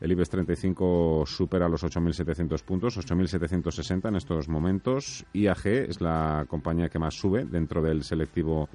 El 0.00 0.12
IBEX 0.12 0.30
35 0.30 1.24
supera 1.26 1.68
los 1.68 1.84
8.700 1.84 2.62
puntos, 2.64 2.98
8.760 2.98 4.08
en 4.08 4.16
estos 4.16 4.48
momentos. 4.48 5.24
IAG 5.32 5.66
es 5.66 6.00
la 6.00 6.44
compañía 6.48 6.88
que 6.88 6.98
más 6.98 7.14
sube 7.14 7.44
dentro 7.44 7.82
del 7.82 8.02
selectivo 8.02 8.68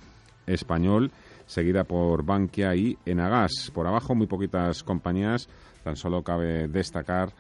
español, 0.47 1.11
seguida 1.45 1.83
por 1.83 2.23
Bankia 2.23 2.75
y 2.75 2.97
Enagas. 3.05 3.71
Por 3.73 3.87
abajo, 3.87 4.15
muy 4.15 4.27
poquitas 4.27 4.83
compañías. 4.83 5.49
Tan 5.83 5.95
solo 5.95 6.23
cabe 6.23 6.67
destacar 6.67 7.33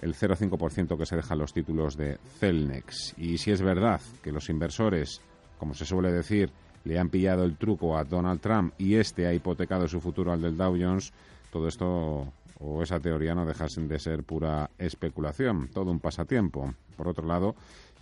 el 0.00 0.14
0,5% 0.14 0.98
que 0.98 1.06
se 1.06 1.16
dejan 1.16 1.38
los 1.38 1.52
títulos 1.52 1.96
de 1.96 2.18
Celnex. 2.38 3.14
Y 3.16 3.38
si 3.38 3.50
es 3.50 3.62
verdad 3.62 4.00
que 4.22 4.32
los 4.32 4.48
inversores, 4.50 5.20
como 5.58 5.74
se 5.74 5.84
suele 5.84 6.12
decir, 6.12 6.50
le 6.84 6.98
han 6.98 7.08
pillado 7.08 7.44
el 7.44 7.56
truco 7.56 7.96
a 7.96 8.04
Donald 8.04 8.40
Trump 8.40 8.74
y 8.78 8.94
este 8.94 9.26
ha 9.26 9.32
hipotecado 9.32 9.88
su 9.88 10.00
futuro 10.00 10.32
al 10.32 10.42
del 10.42 10.56
Dow 10.56 10.76
Jones, 10.78 11.12
todo 11.50 11.66
esto 11.68 12.32
o 12.58 12.82
esa 12.82 13.00
teoría 13.00 13.34
no 13.34 13.44
dejasen 13.44 13.88
de 13.88 13.98
ser 13.98 14.22
pura 14.24 14.70
especulación, 14.78 15.68
todo 15.68 15.90
un 15.90 16.00
pasatiempo. 16.00 16.74
Por 16.96 17.08
otro 17.08 17.26
lado, 17.26 17.54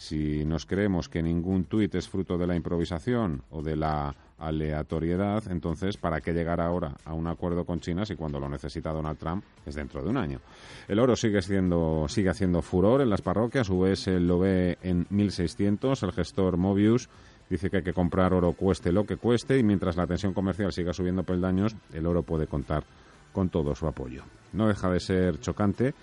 si 0.05 0.45
nos 0.45 0.67
creemos 0.67 1.09
que 1.09 1.23
ningún 1.23 1.65
tuit 1.65 1.95
es 1.95 2.09
fruto 2.09 2.37
de 2.37 2.47
la 2.47 2.55
improvisación 2.55 3.43
o 3.51 3.63
de 3.63 3.75
la 3.75 4.15
aleatoriedad, 4.39 5.43
entonces, 5.51 5.97
¿para 5.97 6.21
qué 6.21 6.35
llegar 6.35 6.61
ahora 6.61 6.95
a 7.07 7.15
un 7.15 7.27
acuerdo 7.27 7.65
con 7.65 7.81
China 7.81 8.05
si 8.05 8.15
cuando 8.15 8.39
lo 8.39 8.49
necesita 8.49 8.93
Donald 8.93 9.19
Trump 9.19 9.45
es 9.65 9.75
dentro 9.75 10.03
de 10.03 10.11
un 10.11 10.19
año? 10.19 10.41
El 10.89 10.99
oro 10.99 11.17
sigue, 11.17 11.41
siendo, 11.41 12.07
sigue 12.09 12.29
haciendo 12.29 12.61
furor 12.61 13.01
en 13.01 13.09
las 13.09 13.23
parroquias, 13.23 13.71
UBS 13.71 14.09
lo 14.21 14.39
ve 14.39 14.77
en 14.83 15.09
1.600, 15.09 16.03
el 16.03 16.13
gestor 16.13 16.59
Mobius 16.59 17.09
dice 17.49 17.71
que 17.71 17.79
hay 17.79 17.83
que 17.83 17.95
comprar 17.95 18.35
oro 18.35 18.53
cueste 18.53 18.93
lo 18.93 19.07
que 19.07 19.17
cueste 19.17 19.59
y 19.59 19.63
mientras 19.63 19.97
la 19.97 20.07
tensión 20.07 20.35
comercial 20.35 20.73
siga 20.73 20.93
subiendo 20.93 21.23
peldaños, 21.23 21.75
el 21.95 22.07
oro 22.07 22.23
puede 22.23 22.47
contar 22.47 22.85
con 23.33 23.49
todo 23.49 23.75
su 23.75 23.87
apoyo. 23.87 24.23
No 24.53 24.69
deja 24.69 24.91
de 24.91 25.01
ser 25.01 25.41
chocante 25.41 25.95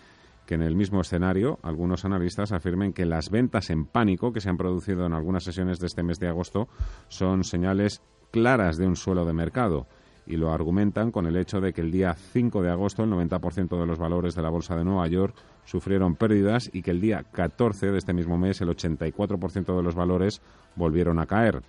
que 0.45 0.55
en 0.55 0.61
el 0.61 0.75
mismo 0.75 1.01
escenario 1.01 1.59
algunos 1.63 2.05
analistas 2.05 2.51
afirmen 2.51 2.93
que 2.93 3.05
las 3.05 3.29
ventas 3.29 3.69
en 3.69 3.85
pánico 3.85 4.33
que 4.33 4.41
se 4.41 4.49
han 4.49 4.57
producido 4.57 5.05
en 5.05 5.13
algunas 5.13 5.43
sesiones 5.43 5.79
de 5.79 5.87
este 5.87 6.03
mes 6.03 6.19
de 6.19 6.27
agosto 6.27 6.67
son 7.07 7.43
señales 7.43 8.01
claras 8.31 8.77
de 8.77 8.87
un 8.87 8.95
suelo 8.95 9.25
de 9.25 9.33
mercado 9.33 9.87
y 10.25 10.37
lo 10.37 10.51
argumentan 10.51 11.11
con 11.11 11.25
el 11.25 11.35
hecho 11.35 11.59
de 11.61 11.73
que 11.73 11.81
el 11.81 11.91
día 11.91 12.13
5 12.13 12.61
de 12.61 12.69
agosto 12.69 13.03
el 13.03 13.09
90% 13.11 13.79
de 13.79 13.85
los 13.85 13.97
valores 13.97 14.35
de 14.35 14.41
la 14.41 14.49
bolsa 14.49 14.75
de 14.75 14.83
Nueva 14.83 15.07
York 15.07 15.35
sufrieron 15.65 16.15
pérdidas 16.15 16.69
y 16.73 16.81
que 16.81 16.91
el 16.91 17.01
día 17.01 17.23
14 17.23 17.91
de 17.91 17.97
este 17.97 18.13
mismo 18.13 18.37
mes 18.37 18.61
el 18.61 18.69
84% 18.69 19.75
de 19.75 19.83
los 19.83 19.95
valores 19.95 20.41
volvieron 20.75 21.19
a 21.19 21.25
caer. 21.25 21.63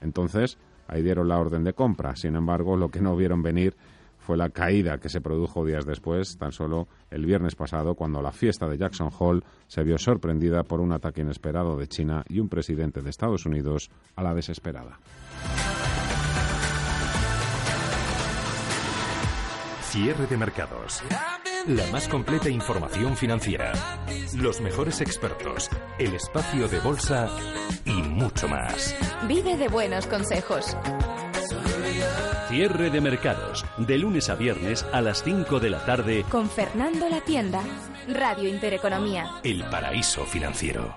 Entonces, 0.00 0.58
ahí 0.88 1.02
dieron 1.02 1.28
la 1.28 1.38
orden 1.38 1.64
de 1.64 1.74
compra. 1.74 2.16
Sin 2.16 2.34
embargo, 2.34 2.76
lo 2.76 2.90
que 2.90 3.00
no 3.00 3.16
vieron 3.16 3.42
venir 3.42 3.76
fue 4.22 4.36
la 4.36 4.50
caída 4.50 4.98
que 4.98 5.08
se 5.08 5.20
produjo 5.20 5.64
días 5.64 5.84
después, 5.84 6.38
tan 6.38 6.52
solo 6.52 6.86
el 7.10 7.26
viernes 7.26 7.56
pasado, 7.56 7.94
cuando 7.94 8.22
la 8.22 8.30
fiesta 8.30 8.68
de 8.68 8.78
Jackson 8.78 9.10
Hole 9.18 9.42
se 9.66 9.82
vio 9.82 9.98
sorprendida 9.98 10.62
por 10.62 10.80
un 10.80 10.92
ataque 10.92 11.22
inesperado 11.22 11.76
de 11.76 11.88
China 11.88 12.24
y 12.28 12.38
un 12.38 12.48
presidente 12.48 13.02
de 13.02 13.10
Estados 13.10 13.46
Unidos 13.46 13.90
a 14.14 14.22
la 14.22 14.32
desesperada. 14.32 14.98
Cierre 19.82 20.26
de 20.26 20.36
mercados. 20.38 21.02
La 21.66 21.86
más 21.92 22.08
completa 22.08 22.48
información 22.48 23.16
financiera. 23.16 23.72
Los 24.36 24.60
mejores 24.60 25.00
expertos. 25.00 25.68
El 25.98 26.14
espacio 26.14 26.66
de 26.68 26.80
bolsa 26.80 27.28
y 27.84 28.02
mucho 28.02 28.48
más. 28.48 28.96
Vive 29.28 29.56
de 29.56 29.68
buenos 29.68 30.06
consejos. 30.06 30.76
Cierre 32.52 32.90
de 32.90 33.00
mercados, 33.00 33.64
de 33.78 33.96
lunes 33.96 34.28
a 34.28 34.34
viernes 34.34 34.84
a 34.92 35.00
las 35.00 35.22
5 35.22 35.58
de 35.58 35.70
la 35.70 35.86
tarde. 35.86 36.22
Con 36.28 36.50
Fernando 36.50 37.08
La 37.08 37.22
Tienda, 37.22 37.62
Radio 38.06 38.46
Intereconomía. 38.46 39.26
El 39.42 39.64
paraíso 39.70 40.26
financiero. 40.26 40.94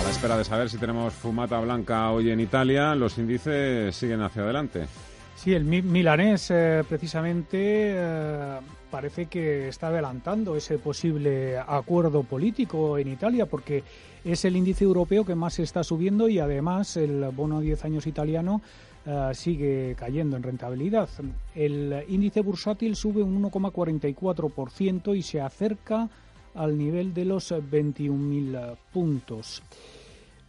A 0.00 0.02
la 0.02 0.10
espera 0.10 0.36
de 0.36 0.44
saber 0.44 0.68
si 0.68 0.78
tenemos 0.78 1.14
fumata 1.14 1.60
blanca 1.60 2.10
hoy 2.10 2.32
en 2.32 2.40
Italia, 2.40 2.96
los 2.96 3.16
índices 3.16 3.94
siguen 3.94 4.22
hacia 4.22 4.42
adelante. 4.42 4.88
Sí, 5.36 5.54
el 5.54 5.62
milanés 5.64 6.50
eh, 6.50 6.82
precisamente 6.88 7.58
eh, 7.94 8.58
parece 8.92 9.24
que 9.24 9.68
está 9.68 9.88
adelantando 9.88 10.54
ese 10.54 10.78
posible 10.78 11.56
acuerdo 11.58 12.24
político 12.24 12.98
en 12.98 13.08
Italia 13.08 13.46
porque 13.46 13.82
es 14.22 14.44
el 14.44 14.54
índice 14.54 14.84
europeo 14.84 15.24
que 15.24 15.34
más 15.34 15.58
está 15.58 15.82
subiendo 15.82 16.28
y 16.28 16.38
además 16.38 16.98
el 16.98 17.24
bono 17.34 17.56
a 17.56 17.60
10 17.62 17.86
años 17.86 18.06
italiano 18.06 18.60
eh, 19.06 19.30
sigue 19.32 19.96
cayendo 19.98 20.36
en 20.36 20.42
rentabilidad. 20.42 21.08
El 21.54 22.04
índice 22.08 22.42
bursátil 22.42 22.94
sube 22.94 23.22
un 23.22 23.42
1,44% 23.42 25.16
y 25.16 25.22
se 25.22 25.40
acerca 25.40 26.10
al 26.54 26.76
nivel 26.76 27.14
de 27.14 27.24
los 27.24 27.50
21.000 27.50 28.76
puntos. 28.92 29.62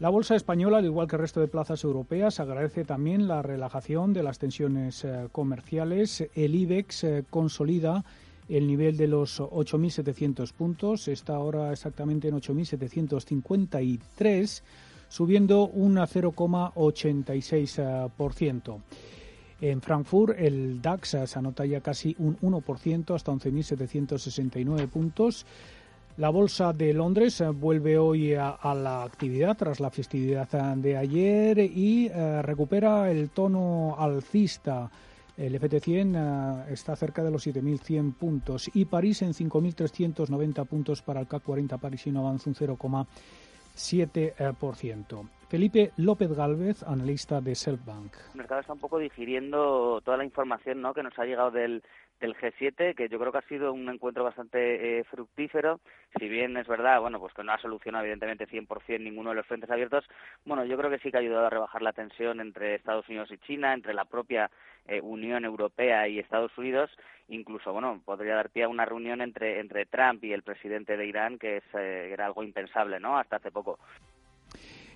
La 0.04 0.10
bolsa 0.10 0.36
española, 0.36 0.80
al 0.80 0.86
igual 0.86 1.08
que 1.08 1.16
el 1.16 1.22
resto 1.22 1.40
de 1.40 1.48
plazas 1.48 1.82
europeas, 1.86 2.42
agradece 2.42 2.84
también 2.84 3.26
la 3.26 3.42
relajación 3.42 4.12
de 4.12 4.22
las 4.22 4.38
tensiones 4.38 5.06
eh, 5.06 5.30
comerciales. 5.32 6.28
El 6.36 6.56
IBEX 6.56 7.04
eh, 7.06 7.24
consolida 7.30 8.04
el 8.50 8.68
nivel 8.68 8.98
de 8.98 9.08
los 9.08 9.40
8.700 9.40 10.52
puntos, 10.54 11.08
está 11.08 11.36
ahora 11.36 11.72
exactamente 11.72 12.28
en 12.28 12.36
8.753, 12.36 14.62
subiendo 15.08 15.68
un 15.68 15.96
0,86%. 15.96 18.82
En 19.62 19.82
Frankfurt 19.82 20.38
el 20.38 20.82
DAX 20.82 21.16
se 21.26 21.40
anota 21.40 21.66
ya 21.66 21.80
casi 21.80 22.14
un 22.20 22.38
1% 22.40 23.16
hasta 23.16 23.32
11.769 23.32 24.90
puntos. 24.90 25.46
La 26.18 26.30
bolsa 26.30 26.74
de 26.74 26.94
Londres 26.94 27.42
vuelve 27.56 27.98
hoy 27.98 28.34
a, 28.36 28.58
la 28.76 29.04
actividad 29.04 29.56
tras 29.58 29.80
la 29.80 29.90
festividad 29.90 30.76
de 30.76 30.98
ayer 30.98 31.60
y 31.60 32.08
eh, 32.08 32.42
recupera 32.42 33.10
el 33.10 33.30
tono 33.30 33.96
alcista. 33.98 34.92
El 35.36 35.60
FT100 35.60 36.16
eh, 36.16 36.66
está 36.74 36.96
cerca 36.96 37.24
de 37.24 37.32
los 37.32 37.48
7.100 37.48 38.14
puntos 38.14 38.70
y 38.74 38.86
París 38.86 39.24
en 39.24 39.34
5.390 39.34 40.68
puntos 40.68 41.02
para 41.02 41.20
el 41.20 41.28
CAC 41.28 41.44
40 41.44 41.78
parisino 41.80 42.20
avanza 42.20 42.50
un 42.50 42.56
0,7%. 42.56 45.28
Felipe 45.50 45.92
López 45.98 46.32
Galvez, 46.34 46.84
analista 46.84 47.42
de 47.42 47.56
Selfbank. 47.56 48.14
El 48.32 48.38
mercado 48.38 48.62
está 48.62 48.72
un 48.74 48.80
poco 48.80 49.00
digiriendo 49.00 50.00
toda 50.02 50.18
la 50.18 50.26
información 50.26 50.82
¿no? 50.82 50.94
que 50.94 51.02
nos 51.04 51.18
ha 51.18 51.26
llegado 51.26 51.50
del, 51.52 51.84
del 52.24 52.36
G7, 52.38 52.96
que 52.96 53.10
yo 53.10 53.20
creo 53.20 53.32
que 53.32 53.38
ha 53.40 53.48
sido 53.50 53.74
un 53.74 53.90
encuentro 53.90 54.24
bastante 54.24 55.00
eh, 55.00 55.04
fructífero, 55.04 55.82
si 56.18 56.30
bien 56.30 56.56
es 56.56 56.68
verdad, 56.68 57.02
bueno, 57.02 57.20
pues 57.20 57.34
que 57.34 57.44
no 57.44 57.52
ha 57.52 57.60
solucionado 57.60 58.06
evidentemente 58.06 58.48
100% 58.48 59.02
ninguno 59.02 59.32
de 59.32 59.36
los 59.36 59.46
frentes 59.46 59.70
abiertos, 59.70 60.06
bueno, 60.46 60.64
yo 60.64 60.78
creo 60.78 60.90
que 60.90 61.00
sí 61.00 61.12
que 61.12 61.18
ha 61.18 61.20
ayudado 61.20 61.46
a 61.46 61.50
rebajar 61.50 61.82
la 61.82 61.92
tensión 61.92 62.40
entre 62.40 62.76
Estados 62.76 63.08
Unidos 63.10 63.30
y 63.32 63.38
China, 63.40 63.74
entre 63.74 63.94
la 63.94 64.06
propia 64.06 64.50
eh, 64.88 65.02
Unión 65.02 65.44
Europea 65.44 66.08
y 66.08 66.20
Estados 66.20 66.58
Unidos, 66.58 66.90
incluso, 67.28 67.74
bueno, 67.74 68.02
podría 68.06 68.36
dar 68.36 68.50
pie 68.50 68.64
a 68.64 68.70
una 68.70 68.86
reunión 68.86 69.20
entre, 69.20 69.60
entre 69.60 69.86
Trump 69.86 70.24
y 70.24 70.32
el 70.32 70.44
presidente 70.44 70.96
de 70.96 71.06
Irán, 71.06 71.38
que 71.38 71.58
es, 71.58 71.64
eh, 71.74 72.10
era 72.14 72.26
algo 72.26 72.44
impensable, 72.44 73.02
¿no?, 73.02 73.18
hasta 73.18 73.36
hace 73.36 73.52
poco. 73.52 73.80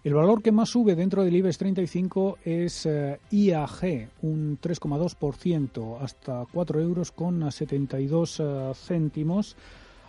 El 0.04 0.13
valor 0.13 0.44
que 0.44 0.51
más 0.51 0.70
sube 0.70 0.96
dentro 0.96 1.24
del 1.24 1.36
IBEX 1.36 1.58
35 1.58 2.38
es 2.46 2.86
eh, 2.86 3.20
IAG, 3.32 4.10
un 4.22 4.60
3,2%, 4.62 5.98
hasta 6.00 6.46
4 6.51 6.79
euros 6.79 7.12
con 7.12 7.51
72 7.51 8.40
eh, 8.40 8.72
céntimos, 8.75 9.55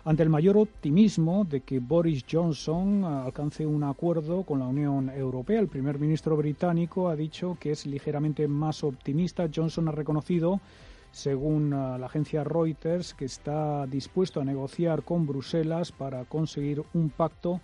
ante 0.05 0.23
el 0.23 0.29
mayor 0.29 0.57
optimismo 0.57 1.43
de 1.43 1.61
que 1.61 1.79
Boris 1.79 2.23
Johnson 2.31 3.03
eh, 3.03 3.07
alcance 3.25 3.65
un 3.65 3.83
acuerdo 3.83 4.43
con 4.43 4.59
la 4.59 4.67
Unión 4.67 5.09
Europea. 5.09 5.59
El 5.59 5.67
primer 5.67 5.97
ministro 5.97 6.37
británico 6.37 7.09
ha 7.09 7.15
dicho 7.15 7.57
que 7.59 7.71
es 7.71 7.87
ligeramente 7.87 8.47
más 8.47 8.83
optimista. 8.83 9.49
Johnson 9.53 9.87
ha 9.87 9.91
reconocido 9.91 10.61
según 11.11 11.71
la 11.71 12.05
agencia 12.05 12.43
Reuters, 12.43 13.15
que 13.15 13.25
está 13.25 13.87
dispuesto 13.87 14.39
a 14.39 14.45
negociar 14.45 15.01
con 15.01 15.25
Bruselas 15.25 15.91
para 15.91 16.23
conseguir 16.25 16.83
un 16.93 17.09
pacto 17.09 17.61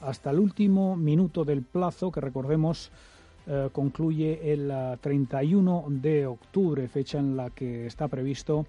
hasta 0.00 0.30
el 0.30 0.38
último 0.38 0.96
minuto 0.96 1.44
del 1.44 1.62
plazo, 1.62 2.10
que 2.10 2.20
recordemos 2.20 2.90
eh, 3.50 3.70
concluye 3.72 4.52
el 4.52 4.70
31 5.00 5.86
eh, 5.88 5.90
de 5.90 6.26
octubre, 6.26 6.86
fecha 6.86 7.18
en 7.18 7.34
la 7.34 7.48
que 7.48 7.86
está 7.86 8.06
previsto 8.06 8.66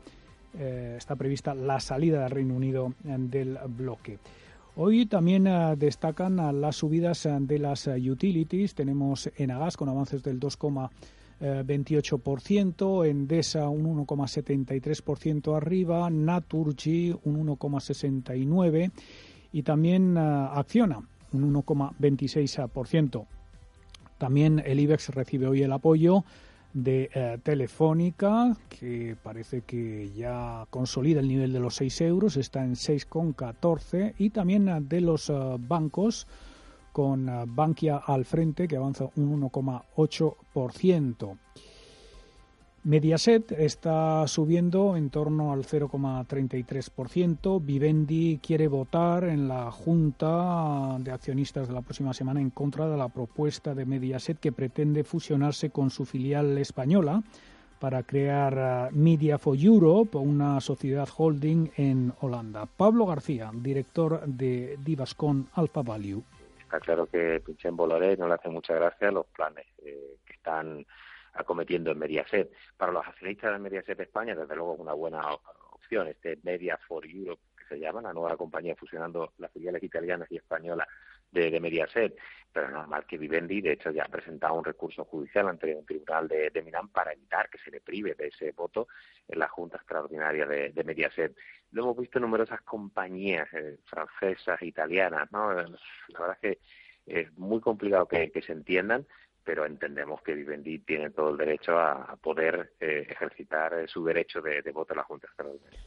eh, 0.58 0.96
está 0.98 1.18
prevista 1.18 1.54
la 1.54 1.82
salida 1.82 2.22
del 2.22 2.32
Reino 2.32 2.56
Unido 2.56 2.94
del 3.04 3.60
bloque. 3.68 4.20
Hoy 4.78 5.06
también 5.06 5.50
destacan 5.78 6.38
las 6.62 6.78
subidas 6.78 7.28
de 7.42 7.60
las 7.60 7.88
utilities. 7.88 8.74
Tenemos 8.74 9.30
Enagas 9.36 9.76
con 9.76 9.90
avances 9.90 10.24
del 10.24 10.40
2,28%, 10.40 13.06
Endesa 13.06 13.68
un 13.68 14.08
1,73% 14.08 15.56
arriba, 15.56 16.10
Naturgy 16.10 17.14
un 17.26 17.46
1,69% 17.46 18.92
y 19.52 19.64
también 19.64 20.18
Acciona 20.18 21.04
un 21.34 21.54
1,26%. 21.54 23.26
También 24.18 24.62
el 24.66 24.80
IBEX 24.80 25.10
recibe 25.10 25.48
hoy 25.48 25.64
el 25.64 25.72
apoyo 25.72 26.24
de 26.74 27.10
eh, 27.14 27.38
Telefónica, 27.42 28.56
que 28.70 29.16
parece 29.22 29.62
que 29.62 30.12
ya 30.16 30.66
consolida 30.70 31.20
el 31.20 31.28
nivel 31.28 31.52
de 31.54 31.60
los 31.60 31.76
6 31.76 32.02
euros, 32.02 32.38
está 32.38 32.64
en 32.64 32.76
6,14, 32.76 34.14
y 34.18 34.30
también 34.30 34.70
eh, 34.70 34.80
de 34.82 35.02
los 35.02 35.30
eh, 35.30 35.34
bancos, 35.60 36.28
con 36.92 37.30
Bankia 37.56 37.98
al 37.98 38.26
frente, 38.26 38.68
que 38.68 38.76
avanza 38.76 39.10
un 39.16 39.42
1,8%. 39.42 41.38
Mediaset 42.90 43.52
está 43.52 44.26
subiendo 44.26 44.98
en 44.98 45.12
torno 45.12 45.54
al 45.54 45.60
0,33%. 45.60 47.64
Vivendi 47.64 48.40
quiere 48.42 48.68
votar 48.68 49.26
en 49.26 49.48
la 49.48 49.70
Junta 49.70 50.98
de 50.98 51.12
Accionistas 51.12 51.68
de 51.68 51.76
la 51.76 51.84
próxima 51.84 52.16
semana 52.16 52.42
en 52.42 52.50
contra 52.50 52.90
de 52.90 52.98
la 52.98 53.10
propuesta 53.10 53.76
de 53.76 53.86
Mediaset 53.86 54.40
que 54.40 54.52
pretende 54.52 55.04
fusionarse 55.04 55.70
con 55.70 55.92
su 55.92 56.04
filial 56.04 56.58
española 56.58 57.22
para 57.80 58.02
crear 58.02 58.90
uh, 58.92 58.98
Media 58.98 59.38
for 59.38 59.56
Europe, 59.56 60.18
una 60.18 60.60
sociedad 60.60 61.08
holding 61.16 61.70
en 61.78 62.12
Holanda. 62.22 62.66
Pablo 62.66 63.06
García, 63.06 63.52
director 63.54 64.26
de 64.26 64.80
Divascon 64.84 65.48
Alpha 65.54 65.84
Value. 65.84 66.24
Está 66.60 66.80
claro 66.80 67.06
que 67.06 67.40
Pinchen 67.46 67.76
Boloré 67.76 68.18
no 68.18 68.28
le 68.28 68.34
hace 68.34 68.50
mucha 68.50 68.74
gracia 68.74 69.12
los 69.12 69.28
planes 69.28 69.68
eh, 69.86 70.16
que 70.26 70.34
están 70.34 70.88
acometiendo 71.34 71.92
en 71.92 72.00
Mediaset. 72.00 72.52
Para 72.78 72.92
los 72.92 73.06
accionistas 73.06 73.54
de 73.54 73.60
Mediaset 73.60 74.00
España, 74.00 74.36
desde 74.36 74.56
luego 74.56 74.76
es 74.76 74.80
una 74.80 74.94
buena 74.94 75.22
opción 75.72 76.08
este 76.08 76.38
Media 76.44 76.78
for 76.88 77.06
Europe, 77.06 77.42
que 77.58 77.66
se 77.66 77.80
llama, 77.80 78.02
la 78.02 78.14
nueva 78.14 78.38
compañía 78.38 78.76
fusionando 78.76 79.34
las 79.38 79.52
filiales 79.52 79.82
italianas 79.84 80.32
y 80.32 80.38
españolas 80.38 80.88
de, 81.32 81.60
Mediaset, 81.60 82.18
pero 82.52 82.70
nada 82.72 82.88
más 82.88 83.06
que 83.06 83.18
Vivendi, 83.18 83.62
de 83.62 83.74
hecho, 83.74 83.92
ya 83.92 84.04
ha 84.04 84.08
presentado 84.08 84.56
un 84.56 84.66
recurso 84.66 85.06
judicial 85.06 85.48
ante 85.48 85.76
un 85.76 85.86
tribunal 85.86 86.28
de, 86.28 86.62
Milán 86.64 86.90
para 86.90 87.14
evitar 87.14 87.50
que 87.50 87.60
se 87.60 87.70
le 87.70 87.82
prive 87.82 88.16
de 88.16 88.28
ese 88.28 88.52
voto 88.52 88.88
en 89.28 89.40
la 89.40 89.48
Junta 89.48 89.78
Extraordinaria 89.78 90.46
de, 90.46 90.84
Mediaset. 90.84 91.36
Lo 91.72 91.84
hemos 91.84 91.98
visto 91.98 92.20
numerosas 92.20 92.62
compañías 92.62 93.48
eh, 93.54 93.78
francesas, 93.86 94.62
italianas, 94.64 95.32
¿no? 95.32 95.54
La 95.54 96.20
verdad 96.20 96.38
es 96.42 96.58
que 96.58 96.60
es 97.06 97.38
muy 97.38 97.60
complicado 97.62 98.08
que 98.08 98.42
se 98.46 98.52
entiendan, 98.52 99.06
pero 99.50 99.66
entendemos 99.66 100.22
que 100.22 100.36
Vivendi 100.36 100.78
tiene 100.78 101.10
todo 101.10 101.32
el 101.32 101.38
derecho 101.38 101.76
a, 101.76 102.16
poder 102.22 102.74
eh, 102.80 103.08
ejercitar 103.10 103.74
eh, 103.74 103.88
su 103.88 104.06
derecho 104.06 104.42
de, 104.42 104.62
voto 104.72 104.94
en 104.94 104.98
la 104.98 105.04
Junta 105.06 105.26
Extraordinaria. 105.26 105.80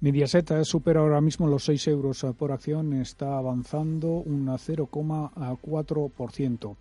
Mediaset 0.00 0.64
supera 0.64 0.98
ahora 0.98 1.20
mismo 1.20 1.46
los 1.46 1.64
6 1.66 1.86
euros 1.86 2.26
por 2.36 2.50
acción, 2.50 2.92
está 2.94 3.38
avanzando 3.38 4.08
un 4.08 4.48
0,4%. 4.48 6.76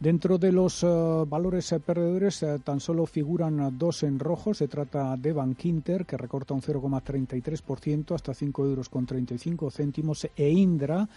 Dentro 0.00 0.36
de 0.36 0.50
los 0.50 0.82
eh, 0.82 0.88
valores 1.28 1.72
perdedores 1.86 2.42
eh, 2.42 2.58
tan 2.64 2.80
solo 2.80 3.06
figuran 3.06 3.78
dos 3.78 4.02
en 4.02 4.18
rojo. 4.18 4.52
Se 4.52 4.66
trata 4.66 5.16
de 5.16 5.32
Bankinter, 5.32 6.04
que 6.04 6.16
recorta 6.16 6.54
un 6.54 6.60
0,33% 6.60 8.16
hasta 8.16 8.34
5 8.34 8.64
euros 8.64 8.88
con 8.88 9.06
35 9.06 9.70
céntimos, 9.70 10.28
e 10.36 10.48
Indra, 10.48 11.08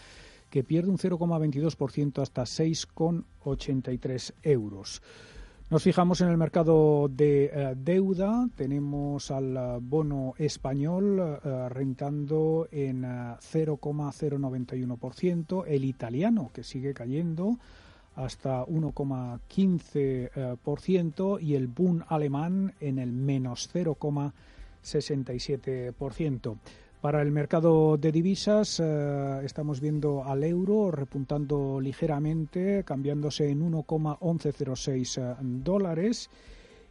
que 0.49 0.63
pierde 0.63 0.89
un 0.89 0.97
0,22% 0.97 2.21
hasta 2.21 2.43
6,83 2.43 4.33
euros. 4.43 5.01
Nos 5.69 5.83
fijamos 5.83 6.21
en 6.21 6.29
el 6.29 6.37
mercado 6.37 7.07
de 7.07 7.45
eh, 7.45 7.75
deuda. 7.77 8.49
Tenemos 8.55 9.29
al 9.29 9.55
eh, 9.55 9.77
bono 9.79 10.33
español 10.39 11.19
eh, 11.19 11.69
rentando 11.69 12.67
en 12.71 13.03
0,091%, 13.03 15.65
el 15.67 15.85
italiano 15.85 16.49
que 16.51 16.63
sigue 16.63 16.95
cayendo 16.95 17.59
hasta 18.15 18.65
1,15% 18.65 21.39
y 21.39 21.53
el 21.53 21.67
Bund 21.67 22.03
alemán 22.07 22.73
en 22.79 22.97
el 22.97 23.11
menos 23.11 23.69
0,67%. 23.71 26.57
Para 27.01 27.21
el 27.21 27.31
mercado 27.31 27.95
de 27.95 28.11
divisas 28.11 28.81
eh, 28.83 29.41
estamos 29.45 29.79
viendo 29.79 30.25
al 30.25 30.43
euro 30.43 30.91
repuntando 30.91 31.79
ligeramente, 31.79 32.83
cambiándose 32.83 33.49
en 33.49 33.71
1,1106 33.71 35.17
eh, 35.21 35.35
dólares. 35.39 36.29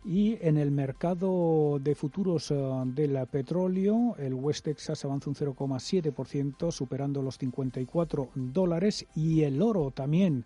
Y 0.07 0.39
en 0.41 0.57
el 0.57 0.71
mercado 0.71 1.79
de 1.79 1.95
futuros 1.95 2.51
eh, 2.51 2.55
del 2.87 3.19
petróleo, 3.27 4.17
el 4.19 4.33
West 4.33 4.65
Texas 4.65 5.05
avanza 5.05 5.29
un 5.29 5.37
0,7%, 5.37 6.71
superando 6.71 7.21
los 7.21 7.37
54 7.37 8.31
dólares. 8.35 9.05
Y 9.15 9.43
el 9.43 9.61
oro 9.61 9.91
también 9.91 10.45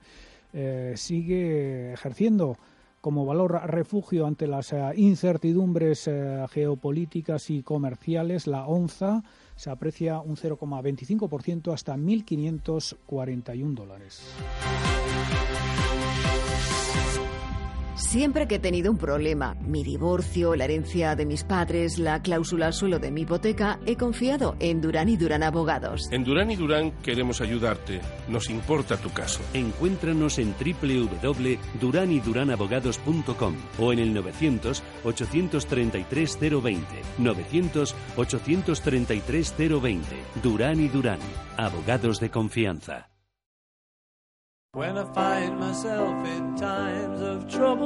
sigue 0.97 1.95
ejerciendo 1.95 2.59
como 3.03 3.27
valor 3.27 3.61
refugio 3.67 4.27
ante 4.27 4.47
las 4.47 4.75
incertidumbres 4.95 6.09
geopolíticas 6.51 7.51
y 7.51 7.63
comerciales. 7.63 8.47
La 8.47 8.65
onza 8.65 9.23
se 9.57 9.69
aprecia 9.69 10.21
un 10.21 10.37
0,25% 10.37 11.75
hasta 11.75 11.97
1.541 11.97 13.75
dólares. 13.75 14.23
Siempre 18.13 18.47
que 18.47 18.57
he 18.57 18.59
tenido 18.59 18.91
un 18.91 18.99
problema, 18.99 19.55
mi 19.63 19.83
divorcio, 19.83 20.55
la 20.55 20.67
herencia 20.67 21.17
de 21.17 21.25
mis 21.25 21.45
padres, 21.45 21.99
la 21.99 22.21
cláusula 22.21 22.67
al 22.67 22.75
suelo 22.75 22.99
de 22.99 23.11
mi 23.11 23.23
hipoteca, 23.23 23.81
he 23.87 23.97
confiado 23.97 24.55
en 24.61 24.83
Durán 24.83 25.09
y 25.09 25.17
Durán 25.17 25.43
Abogados. 25.43 26.11
En 26.11 26.23
Durán 26.23 26.51
y 26.51 26.57
Durán 26.57 26.91
queremos 27.03 27.41
ayudarte. 27.41 28.03
Nos 28.29 28.51
importa 28.51 28.99
tu 28.99 29.09
caso. 29.15 29.41
Encuéntranos 29.55 30.39
en 30.39 30.55
www.duranyduranabogados.com 30.55 33.55
o 33.79 33.93
en 33.95 33.99
el 33.99 34.13
900 34.13 34.83
833 35.05 36.39
020. 36.39 36.87
900 37.17 37.95
833 38.17 39.55
020. 39.57 40.17
Durán 40.43 40.81
y 40.81 40.89
Durán. 40.89 41.21
Abogados 41.57 42.21
de 42.21 42.29
confianza. 42.29 43.12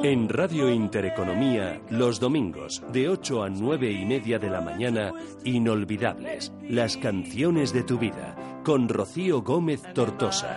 En 0.05 0.29
Radio 0.29 0.71
Intereconomía, 0.71 1.81
los 1.91 2.21
domingos, 2.21 2.81
de 2.93 3.09
8 3.09 3.43
a 3.43 3.51
9 3.51 3.91
y 3.91 4.05
media 4.05 4.39
de 4.39 4.49
la 4.49 4.61
mañana, 4.61 5.13
Inolvidables, 5.43 6.53
las 6.63 6.97
canciones 6.97 7.73
de 7.73 7.83
tu 7.83 7.99
vida, 7.99 8.37
con 8.65 8.89
Rocío 8.89 9.43
Gómez 9.43 9.83
Tortosa. 9.95 10.57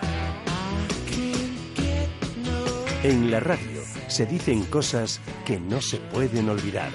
En 3.02 3.32
la 3.32 3.40
radio 3.40 3.82
se 4.08 4.28
dicen 4.28 4.66
cosas 4.66 5.20
que 5.48 5.60
no 5.60 5.82
se 5.82 5.98
pueden 5.98 6.48
olvidar. 6.50 6.92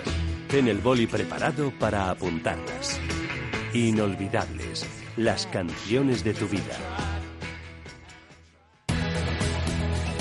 Ten 0.46 0.68
el 0.68 0.78
boli 0.78 1.08
preparado 1.08 1.72
para 1.80 2.08
apuntarlas. 2.08 3.00
Inolvidables, 3.72 4.86
las 5.16 5.48
canciones 5.48 6.22
de 6.22 6.34
tu 6.34 6.46
vida. 6.46 7.03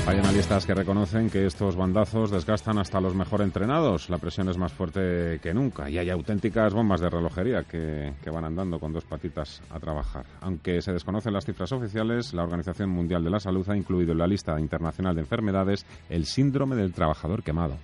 Hay 0.05 0.19
analistas 0.19 0.65
que 0.65 0.73
reconocen 0.73 1.29
que 1.29 1.45
estos 1.45 1.77
bandazos 1.77 2.29
desgastan 2.29 2.77
hasta 2.77 2.99
los 2.99 3.15
mejor 3.15 3.41
entrenados. 3.41 4.09
La 4.09 4.17
presión 4.17 4.49
es 4.49 4.57
más 4.57 4.73
fuerte 4.73 5.39
que 5.41 5.53
nunca 5.53 5.89
y 5.89 5.97
hay 5.97 6.09
auténticas 6.09 6.73
bombas 6.73 6.99
de 6.99 7.09
relojería 7.09 7.63
que, 7.63 8.13
que, 8.21 8.29
van 8.29 8.43
andando 8.43 8.79
con 8.79 8.91
dos 8.91 9.05
patitas 9.05 9.61
a 9.69 9.79
trabajar. 9.79 10.25
Aunque 10.41 10.81
se 10.81 10.91
desconocen 10.91 11.31
las 11.31 11.45
cifras 11.45 11.71
oficiales, 11.71 12.33
la 12.33 12.43
Organización 12.43 12.89
Mundial 12.89 13.23
de 13.23 13.29
la 13.29 13.39
Salud 13.39 13.67
ha 13.69 13.77
incluido 13.77 14.11
en 14.11 14.17
la 14.17 14.27
lista 14.27 14.59
internacional 14.59 15.15
de 15.15 15.21
enfermedades 15.21 15.85
el 16.09 16.25
síndrome 16.25 16.75
del 16.75 16.93
trabajador 16.93 17.41
quemado. 17.41 17.77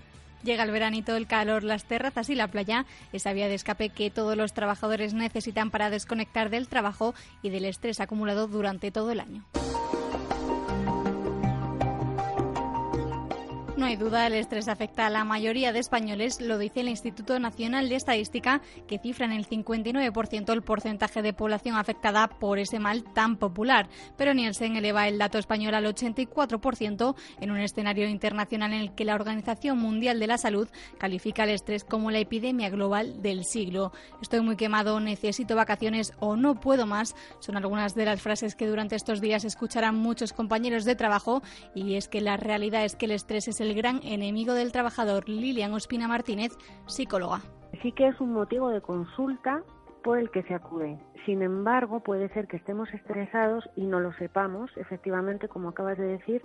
Llega 0.44 0.64
el 0.64 0.72
veranito, 0.72 1.16
el 1.16 1.26
calor, 1.26 1.64
las 1.64 1.86
terrazas 1.86 2.30
y 2.30 2.36
la 2.36 2.50
playa, 2.50 2.86
esa 3.14 3.32
vía 3.32 3.48
de 3.48 3.56
escape 3.56 3.90
que 3.90 4.12
todos 4.12 4.36
los 4.36 4.54
trabajadores 4.54 5.14
necesitan 5.14 5.72
para 5.72 5.90
desconectar 5.90 6.50
del 6.50 6.68
trabajo 6.68 7.14
y 7.42 7.50
del 7.50 7.64
estrés 7.64 8.02
acumulado 8.02 8.48
durante 8.48 8.92
todo 8.92 9.12
el 9.12 9.22
año. 9.22 9.46
No 13.80 13.86
hay 13.86 13.96
duda, 13.96 14.28
el 14.28 14.34
estrés 14.34 14.68
afecta 14.68 15.06
a 15.06 15.10
la 15.10 15.24
mayoría 15.24 15.72
de 15.72 15.80
españoles, 15.80 16.42
lo 16.42 16.58
dice 16.58 16.82
el 16.82 16.90
Instituto 16.90 17.40
Nacional 17.40 17.88
de 17.88 17.96
Estadística, 17.96 18.60
que 18.90 19.00
cifra 19.00 19.26
en 19.26 19.32
el 19.32 19.48
59% 19.48 20.52
el 20.52 20.64
porcentaje 20.64 21.22
de 21.22 21.32
población 21.32 21.78
afectada 21.78 22.28
por 22.28 22.60
ese 22.60 22.78
mal 22.78 23.06
tan 23.06 23.38
popular. 23.38 23.88
Pero 24.18 24.34
Nielsen 24.34 24.76
eleva 24.76 25.08
el 25.08 25.18
dato 25.18 25.38
español 25.38 25.76
al 25.76 25.86
84% 25.86 27.16
en 27.40 27.52
un 27.52 27.60
escenario 27.60 28.10
internacional 28.10 28.74
en 28.74 28.82
el 28.82 28.96
que 28.96 29.06
la 29.06 29.16
Organización 29.16 29.78
Mundial 29.78 30.20
de 30.20 30.28
la 30.28 30.38
Salud 30.38 30.68
califica 30.98 31.46
el 31.46 31.52
estrés 31.52 31.86
como 31.86 32.12
la 32.12 32.20
epidemia 32.20 32.70
global 32.70 33.22
del 33.22 33.46
siglo. 33.46 33.94
Estoy 34.22 34.42
muy 34.42 34.58
quemado, 34.58 35.00
necesito 35.00 35.56
vacaciones 35.56 36.12
o 36.20 36.36
no 36.36 36.60
puedo 36.60 36.86
más 36.86 37.16
son 37.40 37.56
algunas 37.56 37.96
de 37.96 38.04
las 38.04 38.22
frases 38.22 38.56
que 38.56 38.68
durante 38.68 38.98
estos 38.98 39.22
días 39.22 39.46
escucharán 39.46 39.96
muchos 39.96 40.34
compañeros 40.34 40.84
de 40.84 40.96
trabajo 40.96 41.42
y 41.74 41.96
es 41.96 42.10
que 42.10 42.20
la 42.20 42.36
realidad 42.36 42.84
es 42.84 42.98
que 42.98 43.06
el 43.06 43.12
estrés 43.12 43.48
es 43.48 43.62
el 43.62 43.69
el 43.70 43.76
gran 43.76 44.00
enemigo 44.04 44.54
del 44.54 44.72
trabajador, 44.72 45.30
Lilian 45.30 45.74
Ospina 45.74 46.08
Martínez, 46.08 46.58
psicóloga. 46.88 47.42
Sí 47.84 47.92
que 47.92 48.08
es 48.08 48.20
un 48.20 48.34
motivo 48.34 48.70
de 48.70 48.82
consulta 48.82 49.64
por 50.04 50.18
el 50.18 50.32
que 50.32 50.42
se 50.44 50.56
acude. 50.56 50.98
Sin 51.26 51.44
embargo, 51.44 52.00
puede 52.00 52.30
ser 52.30 52.48
que 52.48 52.58
estemos 52.58 52.92
estresados 52.94 53.70
y 53.76 53.86
no 53.86 54.00
lo 54.00 54.12
sepamos, 54.14 54.72
efectivamente, 54.76 55.48
como 55.48 55.70
acabas 55.70 56.00
de 56.00 56.06
decir, 56.06 56.42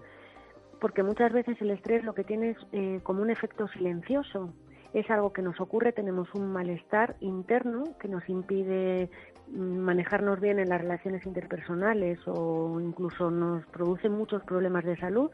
porque 0.81 1.03
muchas 1.03 1.33
veces 1.33 1.57
el 1.63 1.71
estrés 1.71 2.05
lo 2.05 2.15
que 2.15 2.25
tiene 2.25 2.51
es 2.51 2.59
eh, 2.73 3.01
como 3.03 3.23
un 3.23 3.31
efecto 3.31 3.69
silencioso. 3.69 4.53
Es 4.93 5.09
algo 5.11 5.33
que 5.33 5.41
nos 5.41 5.59
ocurre, 5.61 5.93
tenemos 5.93 6.29
un 6.35 6.53
malestar 6.53 7.17
interno 7.21 7.85
que 7.99 8.09
nos 8.09 8.29
impide 8.29 9.09
mm, 9.49 9.79
manejarnos 9.79 10.41
bien 10.41 10.59
en 10.59 10.69
las 10.69 10.81
relaciones 10.81 11.25
interpersonales 11.25 12.19
o 12.27 12.79
incluso 12.81 13.31
nos 13.31 13.65
produce 13.67 14.11
muchos 14.11 14.43
problemas 14.43 14.85
de 14.85 14.97
salud 14.99 15.31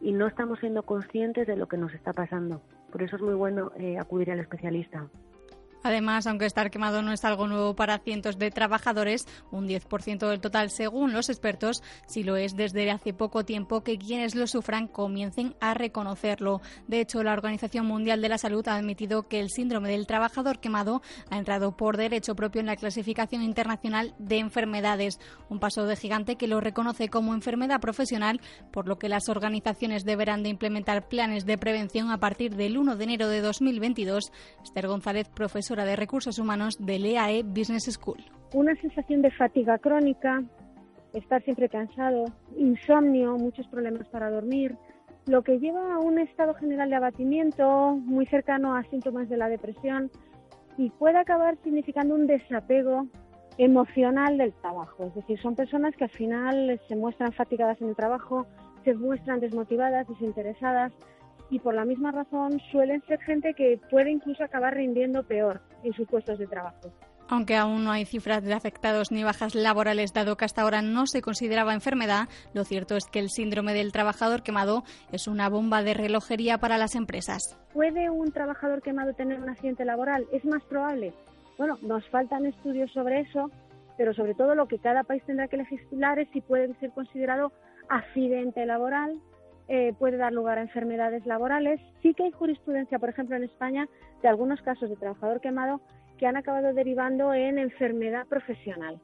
y 0.00 0.12
no 0.12 0.26
estamos 0.26 0.58
siendo 0.60 0.82
conscientes 0.82 1.46
de 1.46 1.56
lo 1.56 1.68
que 1.68 1.76
nos 1.76 1.92
está 1.94 2.12
pasando. 2.12 2.60
Por 2.90 3.02
eso 3.02 3.16
es 3.16 3.22
muy 3.22 3.34
bueno 3.34 3.72
eh, 3.76 3.98
acudir 3.98 4.30
al 4.30 4.40
especialista. 4.40 5.06
Además, 5.82 6.26
aunque 6.26 6.46
estar 6.46 6.70
quemado 6.70 7.02
no 7.02 7.12
es 7.12 7.24
algo 7.24 7.46
nuevo 7.46 7.74
para 7.74 7.98
cientos 7.98 8.38
de 8.38 8.50
trabajadores, 8.50 9.26
un 9.50 9.66
10% 9.66 10.28
del 10.28 10.40
total 10.40 10.70
según 10.70 11.12
los 11.12 11.28
expertos, 11.28 11.82
si 12.06 12.22
lo 12.22 12.36
es 12.36 12.56
desde 12.56 12.90
hace 12.90 13.12
poco 13.12 13.44
tiempo 13.44 13.82
que 13.82 13.98
quienes 13.98 14.34
lo 14.34 14.46
sufran 14.46 14.88
comiencen 14.88 15.54
a 15.60 15.74
reconocerlo. 15.74 16.60
De 16.86 17.00
hecho, 17.00 17.22
la 17.22 17.32
Organización 17.32 17.86
Mundial 17.86 18.20
de 18.20 18.28
la 18.28 18.38
Salud 18.38 18.66
ha 18.68 18.76
admitido 18.76 19.28
que 19.28 19.40
el 19.40 19.50
síndrome 19.50 19.90
del 19.90 20.06
trabajador 20.06 20.60
quemado 20.60 21.02
ha 21.30 21.38
entrado 21.38 21.76
por 21.76 21.96
derecho 21.96 22.34
propio 22.34 22.60
en 22.60 22.66
la 22.66 22.76
clasificación 22.76 23.42
internacional 23.42 24.14
de 24.18 24.38
enfermedades, 24.38 25.18
un 25.48 25.60
paso 25.60 25.86
de 25.86 25.96
gigante 25.96 26.36
que 26.36 26.46
lo 26.46 26.60
reconoce 26.60 27.08
como 27.08 27.34
enfermedad 27.34 27.80
profesional, 27.80 28.40
por 28.72 28.88
lo 28.88 28.98
que 28.98 29.08
las 29.08 29.28
organizaciones 29.28 30.04
deberán 30.04 30.42
de 30.42 30.48
implementar 30.50 31.08
planes 31.08 31.46
de 31.46 31.58
prevención 31.58 32.10
a 32.10 32.18
partir 32.18 32.56
del 32.56 32.76
1 32.76 32.96
de 32.96 33.04
enero 33.04 33.28
de 33.28 33.40
2022. 33.40 34.32
Esther 34.62 34.88
González, 34.88 35.28
profesor 35.28 35.69
de 35.76 35.94
Recursos 35.94 36.38
Humanos 36.38 36.76
del 36.80 37.06
EAE 37.06 37.44
Business 37.44 37.84
School. 37.84 38.18
Una 38.52 38.74
sensación 38.80 39.22
de 39.22 39.30
fatiga 39.30 39.78
crónica, 39.78 40.42
estar 41.14 41.42
siempre 41.44 41.68
cansado, 41.68 42.24
insomnio, 42.56 43.36
muchos 43.36 43.66
problemas 43.68 44.08
para 44.08 44.30
dormir, 44.30 44.76
lo 45.26 45.42
que 45.42 45.60
lleva 45.60 45.94
a 45.94 45.98
un 46.00 46.18
estado 46.18 46.54
general 46.54 46.90
de 46.90 46.96
abatimiento 46.96 47.96
muy 47.96 48.26
cercano 48.26 48.74
a 48.74 48.82
síntomas 48.84 49.28
de 49.28 49.36
la 49.36 49.48
depresión 49.48 50.10
y 50.76 50.90
puede 50.90 51.18
acabar 51.18 51.56
significando 51.62 52.16
un 52.16 52.26
desapego 52.26 53.06
emocional 53.56 54.38
del 54.38 54.52
trabajo. 54.54 55.04
Es 55.04 55.14
decir, 55.14 55.40
son 55.40 55.54
personas 55.54 55.94
que 55.94 56.04
al 56.04 56.10
final 56.10 56.80
se 56.88 56.96
muestran 56.96 57.32
fatigadas 57.32 57.80
en 57.80 57.90
el 57.90 57.96
trabajo, 57.96 58.46
se 58.84 58.94
muestran 58.94 59.38
desmotivadas, 59.38 60.08
desinteresadas, 60.08 60.92
y 61.50 61.58
por 61.58 61.74
la 61.74 61.84
misma 61.84 62.12
razón 62.12 62.60
suelen 62.70 63.02
ser 63.06 63.20
gente 63.20 63.54
que 63.54 63.78
puede 63.90 64.10
incluso 64.10 64.44
acabar 64.44 64.74
rindiendo 64.74 65.22
peor 65.24 65.60
en 65.82 65.92
sus 65.92 66.06
puestos 66.08 66.38
de 66.38 66.46
trabajo. 66.46 66.92
Aunque 67.28 67.54
aún 67.54 67.84
no 67.84 67.92
hay 67.92 68.06
cifras 68.06 68.42
de 68.42 68.52
afectados 68.54 69.12
ni 69.12 69.22
bajas 69.22 69.54
laborales, 69.54 70.12
dado 70.12 70.36
que 70.36 70.44
hasta 70.44 70.62
ahora 70.62 70.82
no 70.82 71.06
se 71.06 71.22
consideraba 71.22 71.74
enfermedad, 71.74 72.28
lo 72.54 72.64
cierto 72.64 72.96
es 72.96 73.04
que 73.06 73.20
el 73.20 73.30
síndrome 73.30 73.72
del 73.72 73.92
trabajador 73.92 74.42
quemado 74.42 74.82
es 75.12 75.28
una 75.28 75.48
bomba 75.48 75.84
de 75.84 75.94
relojería 75.94 76.58
para 76.58 76.76
las 76.76 76.96
empresas. 76.96 77.56
¿Puede 77.72 78.10
un 78.10 78.32
trabajador 78.32 78.82
quemado 78.82 79.14
tener 79.14 79.40
un 79.40 79.48
accidente 79.48 79.84
laboral? 79.84 80.26
¿Es 80.32 80.44
más 80.44 80.64
probable? 80.64 81.14
Bueno, 81.56 81.78
nos 81.82 82.04
faltan 82.08 82.46
estudios 82.46 82.90
sobre 82.90 83.20
eso, 83.20 83.48
pero 83.96 84.12
sobre 84.12 84.34
todo 84.34 84.56
lo 84.56 84.66
que 84.66 84.78
cada 84.78 85.04
país 85.04 85.22
tendrá 85.24 85.46
que 85.46 85.58
legislar 85.58 86.18
es 86.18 86.28
si 86.32 86.40
puede 86.40 86.74
ser 86.80 86.90
considerado 86.90 87.52
accidente 87.88 88.66
laboral, 88.66 89.20
eh, 89.72 89.94
puede 89.96 90.16
dar 90.16 90.32
lugar 90.32 90.58
a 90.58 90.62
enfermedades 90.62 91.24
laborales. 91.26 91.80
Sí 92.02 92.12
que 92.12 92.24
hay 92.24 92.32
jurisprudencia, 92.32 92.98
por 92.98 93.08
ejemplo, 93.08 93.36
en 93.36 93.44
España, 93.44 93.86
de 94.20 94.26
algunos 94.28 94.60
casos 94.62 94.90
de 94.90 94.96
trabajador 94.96 95.40
quemado 95.40 95.80
que 96.18 96.26
han 96.26 96.36
acabado 96.36 96.74
derivando 96.74 97.32
en 97.32 97.56
enfermedad 97.56 98.26
profesional. 98.26 99.00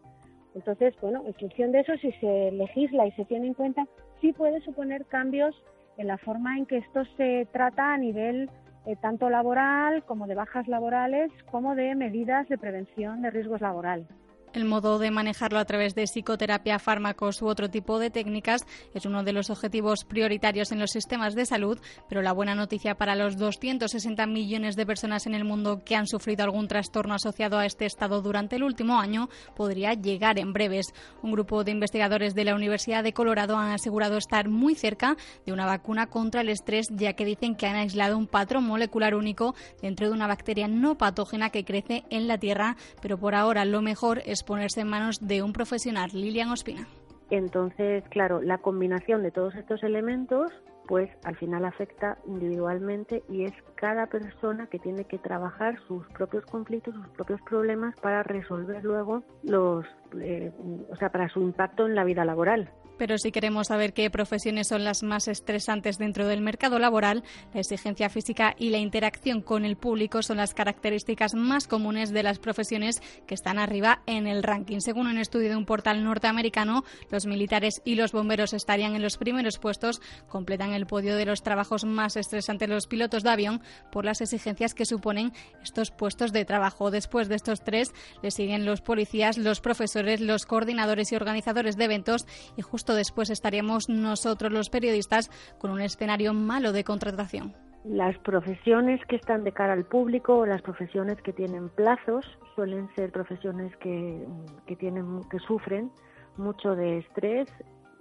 Entonces, 0.57 0.95
bueno, 1.01 1.23
en 1.25 1.35
función 1.35 1.71
de 1.71 1.81
eso, 1.81 1.93
si 1.99 2.11
se 2.13 2.51
legisla 2.51 3.07
y 3.07 3.13
se 3.13 3.25
tiene 3.27 3.47
en 3.47 3.55
cuenta, 3.55 3.87
sí 4.21 4.33
puede 4.33 4.61
suponer 4.63 5.07
cambios 5.07 5.55
en 5.99 6.09
la 6.09 6.19
forma 6.19 6.59
en 6.59 6.67
que 6.67 6.79
esto 6.79 7.05
se 7.17 7.47
trata 7.53 7.95
a 7.95 7.99
nivel 7.99 8.51
eh, 8.87 8.97
tanto 9.01 9.31
laboral 9.31 10.03
como 10.05 10.27
de 10.27 10.35
bajas 10.35 10.67
laborales, 10.67 11.31
como 11.49 11.77
de 11.77 11.95
medidas 11.95 12.49
de 12.49 12.59
prevención 12.59 13.23
de 13.23 13.31
riesgos 13.31 13.61
laborales. 13.61 14.09
El 14.53 14.65
modo 14.65 14.99
de 14.99 15.11
manejarlo 15.11 15.59
a 15.59 15.65
través 15.65 15.95
de 15.95 16.05
psicoterapia, 16.05 16.79
fármacos 16.79 17.43
u 17.43 17.47
otro 17.47 17.69
tipo 17.69 17.99
de 17.99 18.11
técnicas 18.11 18.63
es 18.95 19.05
uno 19.05 19.23
de 19.23 19.33
los 19.33 19.51
objetivos 19.51 20.05
prioritarios 20.05 20.73
en 20.73 20.81
los 20.81 20.91
sistemas 20.91 21.35
de 21.35 21.45
salud, 21.45 21.79
pero 22.09 22.23
la 22.23 22.33
buena 22.33 22.55
noticia 22.55 22.95
para 22.95 23.17
los 23.17 23.37
260 23.37 24.27
millones 24.27 24.77
de 24.77 24.87
personas 24.87 25.27
en 25.27 25.35
el 25.35 25.45
mundo 25.45 25.83
que 25.85 25.95
han 25.95 26.07
sufrido 26.07 26.45
algún 26.45 26.69
trastorno 26.69 27.15
asociado 27.15 27.59
a 27.59 27.67
este 27.67 27.85
estado 27.85 28.23
durante 28.23 28.57
el 28.57 28.65
último 28.65 28.99
año 28.99 29.29
podría 29.55 29.93
llegar 29.93 30.39
en 30.39 30.53
breves. 30.53 30.87
Un 31.23 31.33
grupo 31.33 31.65
de 31.65 31.73
investigadores 31.73 32.35
de 32.35 32.45
la 32.45 32.55
Universidad 32.55 33.05
de 33.05 33.13
Colorado 33.13 33.59
han 33.59 33.73
asegurado 33.73 34.17
estar 34.17 34.49
muy 34.49 34.75
cerca 34.75 35.17
de 35.45 35.53
una 35.53 35.67
vacuna 35.67 36.07
contra 36.07 36.41
el 36.41 36.49
estrés, 36.49 36.89
ya 36.91 37.13
que 37.13 37.25
dicen 37.25 37.57
que 37.57 37.67
han 37.67 37.77
aislado 37.77 38.17
un 38.17 38.27
patrón 38.27 38.65
molecular 38.65 39.15
único 39.15 39.55
dentro 39.83 40.07
de 40.07 40.13
una 40.13 40.27
bacteria 40.27 40.69
no 40.69 40.97
patógena 40.97 41.51
que 41.51 41.65
crece 41.65 42.05
en 42.11 42.27
la 42.27 42.39
Tierra, 42.39 42.77
pero 43.03 43.19
por 43.19 43.35
ahora 43.35 43.65
lo 43.65 43.83
mejor 43.83 44.23
es 44.25 44.36
ponerse 44.43 44.81
en 44.81 44.89
manos 44.89 45.27
de 45.27 45.43
un 45.43 45.53
profesional, 45.53 46.11
Lilian 46.13 46.51
Ospina. 46.51 46.87
Entonces, 47.31 48.05
claro, 48.09 48.41
la 48.41 48.59
combinación 48.59 49.23
de 49.23 49.33
todos 49.33 49.55
estos 49.57 49.83
elementos, 49.83 50.53
pues 50.87 51.11
al 51.25 51.37
final 51.37 51.65
afecta 51.65 52.19
individualmente 52.27 53.25
y 53.29 53.45
es 53.45 53.53
cada 53.75 54.07
persona 54.07 54.69
que 54.69 54.79
tiene 54.79 55.05
que 55.05 55.19
trabajar 55.19 55.81
sus 55.89 56.07
propios 56.09 56.45
conflictos, 56.47 56.95
sus 56.95 57.09
propios 57.09 57.41
problemas 57.43 57.97
para 57.97 58.23
resolver 58.23 58.85
luego 58.85 59.25
los, 59.43 59.85
eh, 60.21 60.53
o 60.89 60.97
sea, 60.97 61.11
para 61.11 61.29
su 61.29 61.41
impacto 61.41 61.87
en 61.87 61.97
la 61.97 62.05
vida 62.05 62.25
laboral. 62.25 62.71
Pero 62.99 63.19
si 63.19 63.33
queremos 63.33 63.69
saber 63.69 63.93
qué 63.93 64.11
profesiones 64.11 64.69
son 64.69 64.85
las 64.85 65.03
más 65.03 65.29
estresantes 65.29 65.99
dentro 65.99 66.27
del 66.27 66.41
mercado 66.41 66.79
laboral, 66.79 67.25
la 67.53 67.61
exigencia 67.61 68.09
física 68.09 68.55
y 68.59 68.71
la 68.71 68.79
interacción 68.79 69.41
con 69.41 69.65
el 69.65 69.77
público 69.77 70.23
son 70.23 70.39
las 70.39 70.55
características 70.55 71.35
más 71.35 71.67
comunes 71.67 72.11
de 72.11 72.23
las 72.23 72.39
profesiones 72.39 73.03
que 73.27 73.35
están 73.35 73.59
arriba 73.59 74.03
en 74.07 74.27
el 74.27 74.43
ranking. 74.43 74.81
Según 74.81 75.07
un 75.07 75.19
estudio 75.19 75.51
de 75.51 75.57
un 75.57 75.67
portal 75.67 76.05
norteamericano, 76.05 76.85
los 77.11 77.27
militares 77.27 77.83
y 77.85 77.95
los 77.95 78.13
bomberos 78.13 78.53
estarían 78.53 78.95
en 78.95 79.03
los 79.03 79.17
primeros 79.17 79.59
puestos, 79.59 80.01
completan 80.29 80.73
el 80.73 80.87
podio 80.87 81.17
de 81.17 81.27
los 81.27 81.43
trabajos 81.43 81.85
más 81.85 82.17
estresantes 82.17 82.69
los 82.69 82.87
pilotos 82.87 83.23
de 83.23 83.31
avión 83.31 83.61
por 83.91 84.05
las 84.05 84.21
exigencias 84.21 84.75
que 84.75 84.87
suponen 84.87 85.33
estos 85.63 85.91
puestos 85.91 86.33
de 86.33 86.45
trabajo. 86.45 86.91
Después 86.91 87.29
de 87.29 87.37
estos 87.37 87.63
tres, 87.63 87.93
le 88.23 88.31
siguen 88.31 88.65
los 88.65 88.81
policías, 88.81 89.39
los 89.39 89.61
profesores, 89.61 90.21
los 90.21 90.47
coordinadores 90.47 91.13
y 91.13 91.17
organizadores 91.17 91.77
de 91.77 91.85
eventos 91.85 92.27
y 92.57 92.63
justo 92.63 92.86
después 92.95 93.31
estaríamos 93.31 93.89
nosotros 93.89 94.53
los 94.53 94.71
periodistas 94.71 95.31
con 95.59 95.71
un 95.71 95.81
escenario 95.81 96.35
malo 96.35 96.73
de 96.73 96.85
contratación. 96.85 97.55
Las 97.85 98.19
profesiones 98.19 99.01
que 99.07 99.17
están 99.17 99.45
de 99.45 99.53
cara 99.53 99.73
al 99.73 99.85
público 99.85 100.45
las 100.45 100.61
profesiones 100.61 101.21
que 101.23 101.33
tienen 101.33 101.69
plazos 101.69 102.27
suelen 102.55 102.89
ser 102.97 103.13
profesiones 103.13 103.77
que, 103.77 104.27
que, 104.67 104.75
tienen, 104.75 105.21
que 105.31 105.39
sufren 105.39 105.91
mucho 106.37 106.75
de 106.75 106.99
estrés 106.99 107.49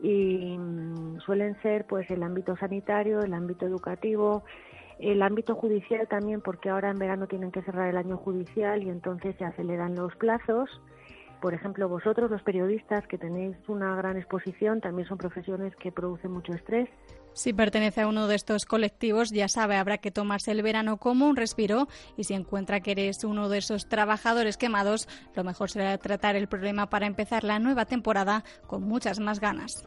y 0.02 0.58
mm, 0.58 1.20
suelen 1.20 1.56
ser 1.62 1.86
pues 1.86 2.10
el 2.10 2.24
ámbito 2.24 2.56
sanitario, 2.58 3.22
el 3.22 3.34
ámbito 3.34 3.66
educativo, 3.66 4.44
el 5.00 5.22
ámbito 5.22 5.56
judicial 5.56 6.08
también 6.08 6.42
porque 6.42 6.70
ahora 6.70 6.90
en 6.90 6.98
verano 6.98 7.28
tienen 7.28 7.52
que 7.52 7.62
cerrar 7.62 7.90
el 7.90 7.98
año 7.98 8.18
judicial 8.18 8.84
y 8.84 8.90
entonces 8.90 9.36
se 9.38 9.46
aceleran 9.46 9.96
los 9.96 10.16
plazos 10.16 10.70
por 11.42 11.54
ejemplo, 11.54 11.88
vosotros, 11.90 12.30
los 12.32 12.42
periodistas, 12.42 13.08
que 13.08 13.18
tenéis 13.18 13.56
una 13.68 13.96
gran 13.96 14.18
exposición, 14.18 14.82
también 14.82 15.08
son 15.08 15.18
profesiones 15.18 15.76
que 15.76 15.92
producen 15.92 16.32
mucho 16.32 16.54
estrés. 16.54 16.90
Si 17.34 17.52
pertenece 17.52 18.02
a 18.02 18.08
uno 18.08 18.28
de 18.28 18.36
estos 18.36 18.66
colectivos, 18.66 19.32
ya 19.32 19.50
sabe, 19.50 19.76
habrá 19.76 19.98
que 19.98 20.10
tomarse 20.10 20.52
el 20.52 20.64
verano 20.64 20.98
como 20.98 21.28
un 21.28 21.36
respiro 21.36 21.88
y 22.16 22.24
si 22.24 22.34
encuentra 22.34 22.80
que 22.80 22.92
eres 22.92 23.26
uno 23.26 23.50
de 23.50 23.58
esos 23.58 23.90
trabajadores 23.90 24.56
quemados, 24.56 25.10
lo 25.36 25.44
mejor 25.44 25.70
será 25.70 25.98
tratar 25.98 26.38
el 26.38 26.48
problema 26.48 26.90
para 26.90 27.08
empezar 27.08 27.44
la 27.44 27.60
nueva 27.60 27.86
temporada 27.86 28.46
con 28.68 28.84
muchas 28.84 29.20
más 29.20 29.42
ganas. 29.42 29.86